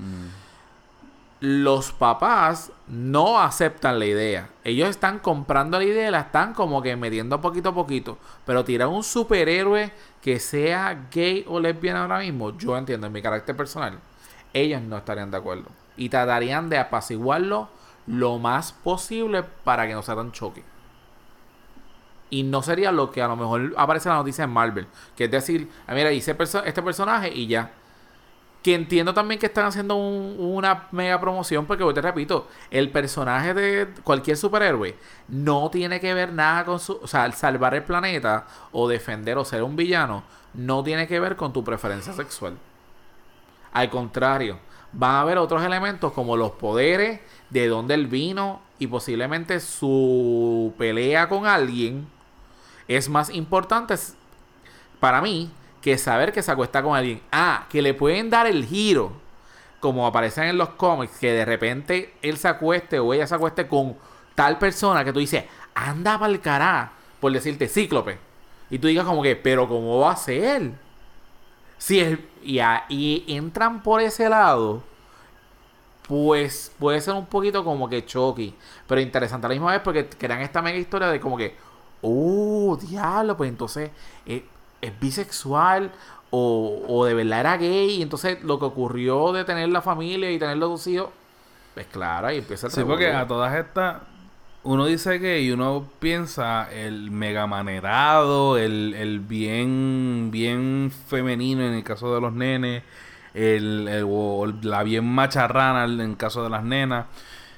[1.39, 4.49] Los papás no aceptan la idea.
[4.63, 8.17] Ellos están comprando la idea la están como que metiendo poquito a poquito.
[8.45, 13.21] Pero tirar un superhéroe que sea gay o lesbiana ahora mismo, yo entiendo en mi
[13.21, 13.99] carácter personal,
[14.53, 15.65] ellos no estarían de acuerdo.
[15.95, 17.69] Y tratarían de apaciguarlo
[18.07, 20.63] lo más posible para que no sea tan choque.
[22.29, 24.88] Y no sería lo que a lo mejor aparece en la noticia en Marvel.
[25.15, 26.35] Que es decir, ah, mira, hice
[26.65, 27.71] este personaje y ya.
[28.64, 31.66] Que entiendo también que están haciendo una mega promoción.
[31.66, 34.95] Porque, te repito, el personaje de cualquier superhéroe
[35.28, 36.99] no tiene que ver nada con su.
[37.01, 41.36] O sea, salvar el planeta o defender o ser un villano no tiene que ver
[41.36, 42.58] con tu preferencia sexual.
[43.72, 44.60] Al contrario,
[44.91, 50.74] van a haber otros elementos como los poderes, de dónde él vino y posiblemente su
[50.78, 52.08] pelea con alguien
[52.88, 53.95] es más importante
[54.99, 55.51] para mí
[55.82, 57.21] que saber que se acuesta con alguien.
[57.32, 59.11] Ah, que le pueden dar el giro,
[59.80, 63.67] como aparecen en los cómics, que de repente él se acueste o ella se acueste
[63.67, 63.95] con
[64.36, 68.19] tal persona que tú dices, anda para el cará, por decirte cíclope.
[68.69, 70.71] Y tú digas como que, pero ¿cómo va a ser?
[71.78, 72.59] Si es, y,
[72.89, 74.84] y entran por ese lado,
[76.07, 78.55] pues puede ser un poquito como que choky.
[78.88, 81.55] Pero interesante a la misma vez porque crean esta mega historia de como que,
[82.01, 83.91] oh, diablo, pues entonces
[84.25, 84.45] eh,
[84.82, 85.91] es bisexual
[86.30, 87.97] o, o, de verdad era gay.
[87.97, 91.09] Y entonces lo que ocurrió de tener la familia y tener los dos hijos,
[91.73, 94.01] pues claro, ahí empieza el Sí, porque a todas estas,
[94.63, 101.73] uno dice gay y uno piensa el mega manerado, el, el bien, bien femenino en
[101.73, 102.84] el caso de los nenes,
[103.36, 107.05] el, el o la bien macharrana en el caso de las nenas.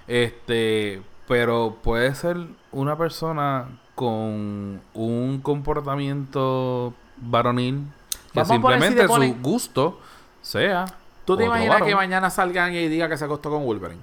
[0.08, 2.38] Este, pero puede ser
[2.72, 7.88] una persona con un comportamiento varonil
[8.34, 10.00] que simplemente su gusto
[10.42, 10.86] sea.
[11.26, 14.02] ¿Tú te imaginas que mañana salgan y diga que se acostó con Wolverine?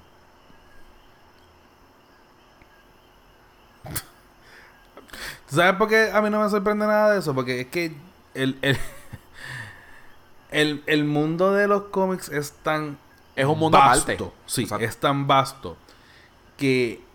[5.47, 7.33] ¿Sabes por qué a mí no me sorprende nada de eso?
[7.35, 7.95] Porque es que
[8.33, 8.77] el, el,
[10.85, 12.97] el, mundo de los cómics es tan.
[13.35, 14.33] Es un mundo vasto.
[14.45, 15.75] Sí, es tan vasto
[16.55, 17.05] que.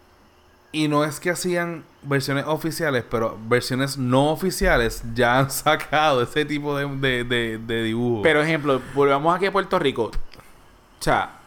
[0.72, 6.44] Y no es que hacían versiones oficiales, pero versiones no oficiales ya han sacado ese
[6.44, 8.22] tipo de, de, de, dibujo.
[8.22, 10.04] Pero ejemplo, volvamos aquí a Puerto Rico.
[10.04, 11.38] O sea,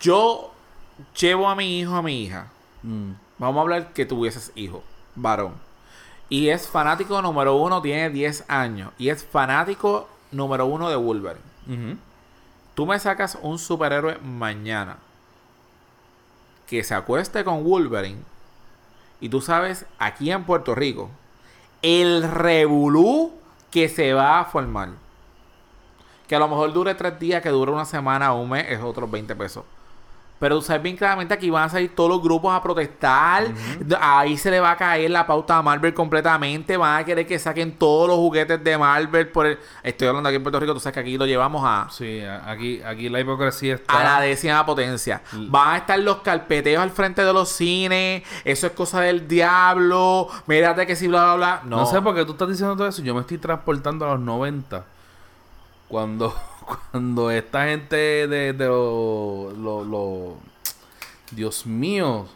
[0.00, 0.52] yo
[1.18, 2.48] llevo a mi hijo a mi hija.
[2.82, 3.12] Mm.
[3.38, 4.82] Vamos a hablar que tuvieses hijo,
[5.14, 5.54] varón.
[6.28, 8.92] Y es fanático número uno, tiene 10 años.
[8.98, 11.98] Y es fanático número uno de Wolverine.
[12.74, 14.98] Tú me sacas un superhéroe mañana
[16.66, 18.22] que se acueste con Wolverine
[19.20, 21.10] y tú sabes, aquí en Puerto Rico,
[21.82, 23.32] el revolú
[23.70, 24.90] que se va a formar.
[26.28, 28.80] Que a lo mejor dure tres días, que dure una semana o un mes, es
[28.80, 29.64] otros 20 pesos.
[30.38, 33.46] Pero sabes bien claramente aquí van a salir todos los grupos a protestar.
[34.00, 36.76] Ahí se le va a caer la pauta a Marvel completamente.
[36.76, 39.28] Van a querer que saquen todos los juguetes de Marvel.
[39.28, 39.58] Por el...
[39.82, 40.74] Estoy hablando aquí en Puerto Rico.
[40.74, 43.98] Tú sabes que aquí lo llevamos a, Sí, aquí, aquí la hipocresía está.
[43.98, 45.22] a la décima potencia.
[45.48, 48.22] Van a estar los carpeteos al frente de los cines.
[48.44, 50.28] Eso es cosa del diablo.
[50.46, 51.60] Mírate que si bla, bla, bla.
[51.64, 51.86] No, No.
[51.86, 53.00] sé por qué tú estás diciendo todo eso.
[53.02, 54.84] Yo me estoy transportando a los 90.
[55.88, 56.34] Cuando,
[56.66, 60.36] cuando esta gente de, de lo, lo- lo-
[61.30, 62.26] Dios mío.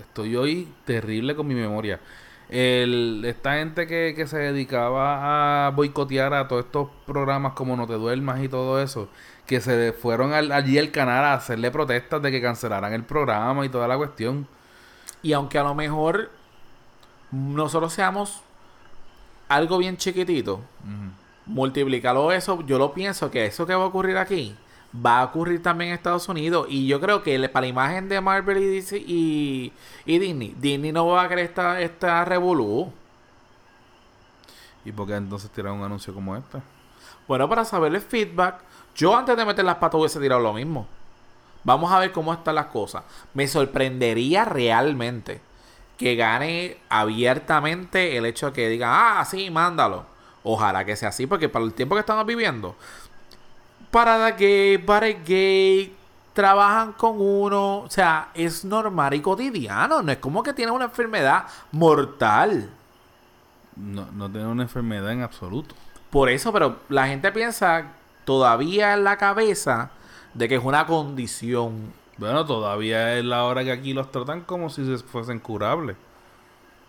[0.00, 2.00] Estoy hoy terrible con mi memoria.
[2.48, 7.86] El, esta gente que, que se dedicaba a boicotear a todos estos programas como No
[7.86, 9.08] Te Duermas y todo eso,
[9.46, 13.64] que se fueron al- allí al canal a hacerle protestas de que cancelaran el programa
[13.64, 14.46] y toda la cuestión.
[15.22, 16.30] Y aunque a lo mejor
[17.30, 18.42] nosotros seamos
[19.48, 20.60] algo bien chiquitito,
[21.46, 24.56] multiplícalo eso, yo lo pienso que eso que va a ocurrir aquí
[24.94, 26.66] va a ocurrir también en Estados Unidos.
[26.68, 29.72] Y yo creo que para la imagen de Marvel y, DC y,
[30.04, 32.92] y Disney, Disney no va a creer esta, esta revolú.
[34.84, 36.58] ¿Y por qué entonces tirar un anuncio como este?
[37.26, 38.60] Bueno, para saber el feedback,
[38.94, 40.86] yo antes de meter las patas hubiese tirado lo mismo.
[41.64, 43.02] Vamos a ver cómo están las cosas.
[43.32, 45.40] Me sorprendería realmente
[45.96, 50.04] que gane abiertamente el hecho de que digan, ah, sí, mándalo.
[50.44, 52.76] Ojalá que sea así, porque para el tiempo que estamos viviendo,
[53.90, 55.96] para gay, para gay,
[56.34, 60.84] trabajan con uno, o sea, es normal y cotidiano, no es como que tiene una
[60.84, 62.68] enfermedad mortal.
[63.74, 65.74] No, no tiene una enfermedad en absoluto.
[66.10, 67.86] Por eso, pero la gente piensa
[68.24, 69.90] todavía en la cabeza
[70.34, 71.92] de que es una condición.
[72.18, 75.96] Bueno, todavía es la hora que aquí los tratan como si se fuesen curables.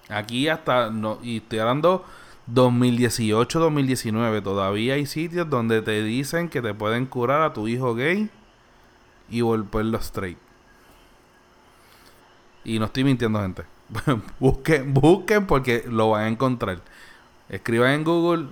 [0.10, 2.06] Aquí hasta, no, y estoy hablando
[2.48, 7.96] 2018, 2019, todavía hay sitios donde te dicen que te pueden curar a tu hijo
[7.96, 8.30] gay
[9.30, 10.38] y volverlo straight.
[12.64, 13.64] Y no estoy mintiendo, gente.
[14.40, 16.82] busquen, busquen porque lo van a encontrar.
[17.50, 18.48] Escriban en Google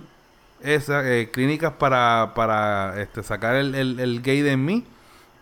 [0.62, 4.84] esas eh, clínicas para, para este, sacar el, el, el gay de mí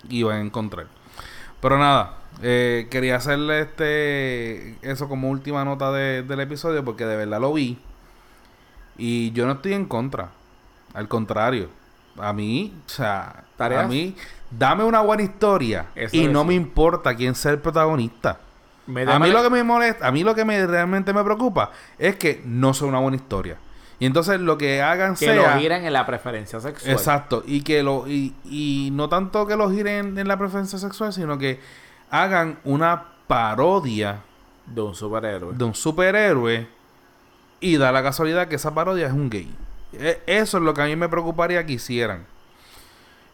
[0.09, 0.87] y van a encontrar.
[1.61, 7.17] Pero nada, eh, quería hacerle este eso como última nota de- del episodio porque de
[7.17, 7.79] verdad lo vi.
[9.05, 10.29] Y yo no estoy en contra.
[10.95, 11.69] Al contrario.
[12.19, 13.85] A mí, o sea, ¿Tareas?
[13.85, 14.15] a mí,
[14.49, 15.87] dame una buena historia.
[15.97, 18.39] Eso y no me importa quién sea el protagonista.
[18.87, 21.73] Me A mí lo que me molesta, a mí lo que me realmente me preocupa
[21.99, 23.57] es que no sea una buena historia.
[23.99, 26.93] Y entonces lo que hagan que sea lo giren en la preferencia sexual.
[26.93, 31.13] Exacto, y que lo y, y no tanto que lo giren en la preferencia sexual,
[31.13, 31.59] sino que
[32.09, 34.21] hagan una parodia
[34.67, 35.57] De un superhéroe.
[35.57, 36.69] de un superhéroe
[37.63, 39.51] y da la casualidad que esa parodia es un gay.
[39.95, 42.27] E- Eso es lo que a mí me preocuparía que hicieran.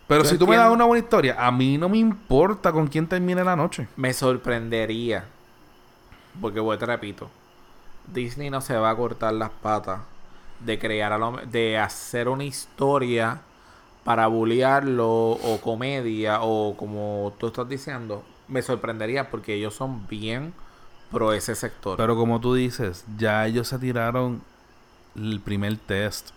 [0.07, 2.87] Pero Yo si tú me das una buena historia, a mí no me importa con
[2.87, 3.89] quién termine la noche.
[3.97, 5.25] Me sorprendería.
[6.41, 7.29] Porque voy te repito.
[8.07, 10.01] Disney no se va a cortar las patas
[10.61, 13.41] de crear a lo- de hacer una historia
[14.05, 18.25] para bullearlo o comedia o como tú estás diciendo.
[18.49, 20.55] Me sorprendería porque ellos son bien
[21.11, 21.97] pro ese sector.
[21.97, 24.43] Pero como tú dices, ya ellos se tiraron
[25.17, 26.31] el primer test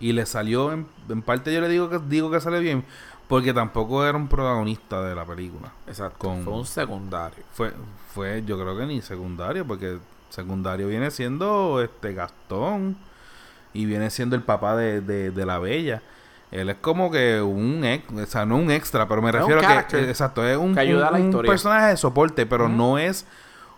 [0.00, 2.84] y le salió en, en parte yo le digo que digo que sale bien
[3.28, 5.70] porque tampoco era un protagonista de la película.
[5.86, 6.18] Exacto.
[6.18, 7.44] con- Fue un secundario.
[7.52, 7.72] Fue
[8.14, 9.98] fue yo creo que ni secundario porque
[10.30, 12.96] secundario viene siendo este Gastón
[13.72, 16.02] y viene siendo el papá de, de, de la bella.
[16.50, 19.86] Él es como que un ex, o sea, no un extra, pero me refiero a
[19.86, 23.26] que exacto, es un, que ayuda a la un personaje de soporte, pero no es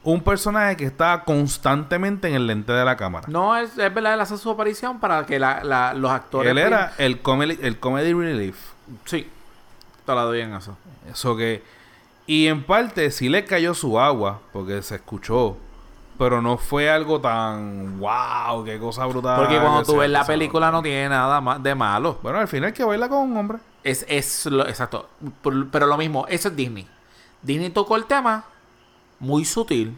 [0.02, 3.26] un personaje que está constantemente en el lente de la cámara.
[3.28, 6.50] No, es, es verdad, él hace su aparición para que la, la- los actores...
[6.50, 8.56] Él era el comedy, el comedy relief.
[9.04, 9.28] Sí.
[10.06, 10.76] Te la doy en eso.
[11.10, 11.62] Eso que.
[12.26, 15.56] Y en parte sí le cayó su agua, porque se escuchó.
[16.18, 17.98] Pero no fue algo tan.
[17.98, 18.64] ¡Wow!
[18.64, 19.38] ¡Qué cosa brutal!
[19.38, 22.18] Porque cuando tú ves la película no tiene nada ma- de malo.
[22.22, 23.58] Bueno, al final que baila con un hombre.
[23.84, 25.08] Es, es lo, exacto.
[25.70, 26.86] Pero lo mismo, eso es Disney.
[27.42, 28.44] Disney tocó el tema
[29.20, 29.96] muy sutil,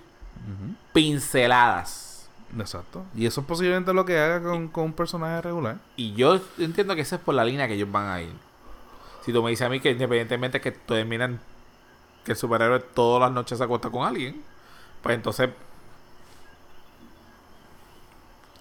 [0.92, 2.28] pinceladas.
[2.58, 3.04] Exacto.
[3.16, 5.78] Y eso es posiblemente lo que haga con, con un personaje regular.
[5.96, 8.32] Y yo entiendo que esa es por la línea que ellos van a ir.
[9.24, 11.40] Si tú me dices a mí que independientemente que terminan
[12.24, 14.42] que el superhéroe todas las noches se acuesta con alguien,
[15.00, 15.48] pues entonces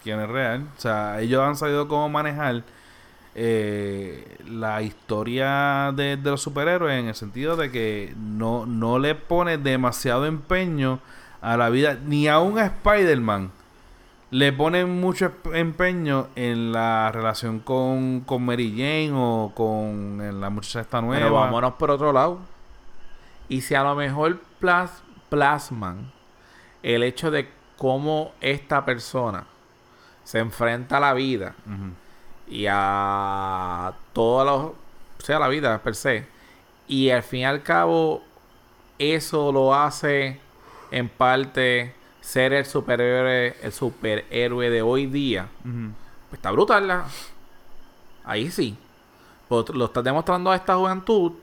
[0.04, 0.68] Quién es real.
[0.78, 2.64] O sea, ellos han sabido cómo manejar
[3.36, 9.16] eh, la historia de, de los superhéroes en el sentido de que no, no le
[9.16, 11.00] pone demasiado empeño
[11.42, 13.52] a la vida, ni a un Spider-Man.
[14.32, 20.50] Le ponen mucho empeño en la relación con, con Mary Jane o con en la
[20.50, 21.24] muchacha esta nueva.
[21.24, 22.40] Pero vámonos por otro lado.
[23.50, 26.12] Y si a lo mejor plas- plasman
[26.82, 29.44] el hecho de cómo esta persona
[30.24, 31.54] se enfrenta a la vida.
[32.52, 34.76] Y a toda la, o
[35.20, 36.28] sea, la vida per se.
[36.88, 38.22] Y al fin y al cabo,
[39.00, 40.40] eso lo hace
[40.92, 45.48] en parte ser el superhéroe, el superhéroe de hoy día.
[46.30, 46.88] Pues está brutal.
[46.88, 47.06] la-
[48.26, 48.78] Ahí sí.
[49.48, 51.34] Pues lo está demostrando a esta juventud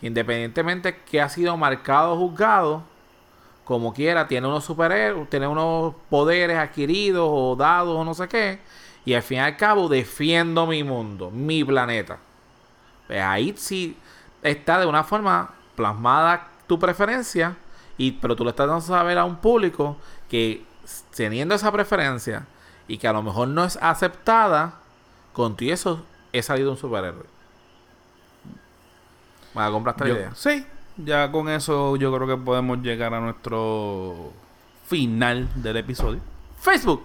[0.00, 2.82] que independientemente que ha sido marcado o juzgado,
[3.64, 8.58] como quiera, tiene unos superhéroes, tiene unos poderes adquiridos o dados o no sé qué.
[9.04, 12.18] Y al fin y al cabo defiendo mi mundo, mi planeta.
[13.06, 13.96] Pues ahí sí
[14.42, 17.56] está de una forma plasmada tu preferencia,
[17.98, 19.96] y, pero tú le estás dando a saber a un público
[20.28, 20.64] que
[21.14, 22.46] teniendo esa preferencia
[22.88, 24.74] y que a lo mejor no es aceptada,
[25.32, 27.26] con todo eso he salido un superhéroe.
[29.54, 30.32] ¿Me compraste la idea?
[30.34, 34.32] sí, ya con eso yo creo que podemos llegar a nuestro
[34.86, 36.20] final del episodio.
[36.60, 37.04] Facebook,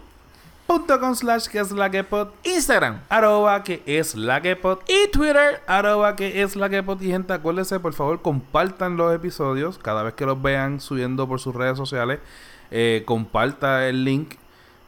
[0.69, 4.77] Punto com slash que es la que pod, Instagram arroba que es la que pod,
[4.87, 5.63] y Twitter.
[5.65, 7.01] arroba que es la que pod.
[7.01, 11.39] Y gente, acuérdense, por favor, compartan los episodios cada vez que los vean subiendo por
[11.39, 12.19] sus redes sociales.
[12.69, 14.35] eh, comparta el link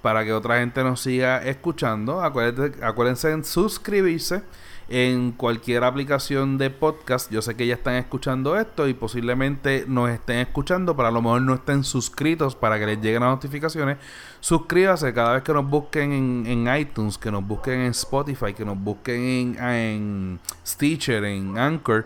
[0.03, 2.21] para que otra gente nos siga escuchando.
[2.21, 4.43] Acuérdense, acuérdense en suscribirse
[4.91, 7.31] en cualquier aplicación de podcast.
[7.31, 11.21] Yo sé que ya están escuchando esto y posiblemente nos estén escuchando, pero a lo
[11.21, 13.97] mejor no estén suscritos para que les lleguen las notificaciones.
[14.41, 18.77] Suscríbase cada vez que nos busquen en, iTunes, que nos busquen en Spotify, que nos
[18.77, 22.05] busquen en, en Stitcher, en Anchor.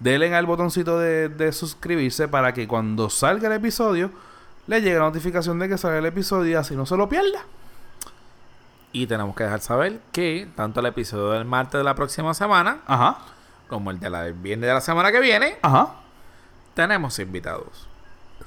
[0.00, 4.10] Denle al botoncito de, de suscribirse para que cuando salga el episodio
[4.66, 7.44] le llegue la notificación de que sale el episodio y así no se lo pierda.
[8.92, 12.78] Y tenemos que dejar saber que tanto el episodio del martes de la próxima semana
[12.86, 13.18] Ajá,
[13.68, 15.94] como el de la del viernes de la semana que viene, ajá.
[16.74, 17.88] tenemos invitados.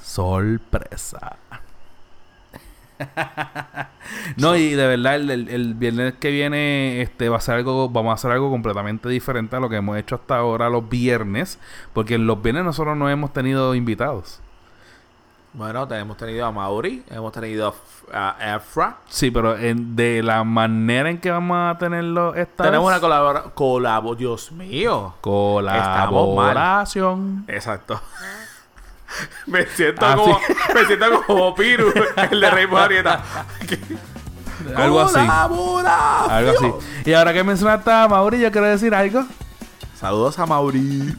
[0.01, 1.37] Sorpresa.
[4.37, 7.89] no, y de verdad, el, el- el viernes que viene este va a ser algo,
[7.89, 11.59] vamos a hacer algo completamente diferente a lo que hemos hecho hasta ahora los viernes,
[11.93, 14.39] porque en los viernes nosotros no hemos tenido invitados.
[15.57, 17.73] Bueno, tenemos tenido a Mauri, hemos tenido
[18.13, 18.97] a, Efra.
[19.07, 23.01] Sí, pero en- de la manera en que vamos a tenerlo esta Tenemos vez, una
[23.01, 23.53] colaboración.
[23.55, 25.13] Colabo, Dios mío.
[25.21, 27.45] colaboración.
[27.47, 28.01] Exacto.
[29.47, 30.37] me siento Ah, como
[30.73, 31.93] me siento como Piru,
[32.31, 33.21] el de Rey Marieta.
[34.75, 35.19] Algo así.
[35.19, 35.83] Algo
[36.51, 36.73] así.
[37.05, 39.23] Y ahora que mencionaste a Mauri, yo quiero decir algo.
[39.95, 41.15] Saludos a Mauri.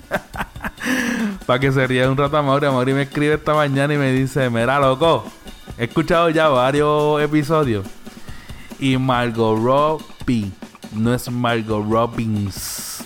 [1.47, 2.67] Para que se ría un rato a Mauri.
[2.67, 5.25] A Mauri me escribe esta mañana y me dice, mira, loco,
[5.79, 7.87] he escuchado ya varios episodios.
[8.79, 10.53] Y Margot Robbie
[10.93, 13.05] no es Margot Robbins.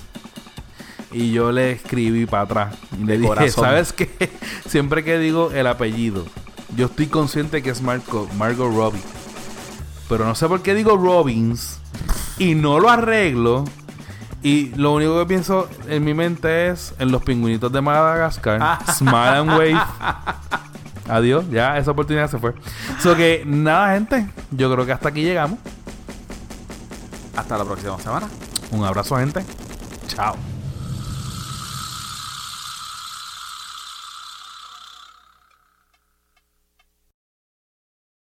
[1.12, 2.76] Y yo le escribí para atrás.
[2.98, 3.64] Y le dije, corazón.
[3.64, 4.30] ¿sabes qué?
[4.66, 6.24] Siempre que digo el apellido,
[6.76, 9.02] yo estoy consciente que es Margot, Margot Robbie.
[10.08, 11.78] Pero no sé por qué digo Robbins.
[12.38, 13.64] Y no lo arreglo.
[14.42, 18.78] Y lo único que pienso en mi mente es en los pingüinitos de Madagascar.
[18.92, 19.80] Smile and wave.
[21.08, 22.54] Adiós, ya esa oportunidad se fue.
[23.00, 24.28] So que nada, gente.
[24.50, 25.58] Yo creo que hasta aquí llegamos.
[27.36, 28.28] Hasta la próxima semana.
[28.70, 29.44] Un abrazo, gente.
[30.06, 30.36] Chao.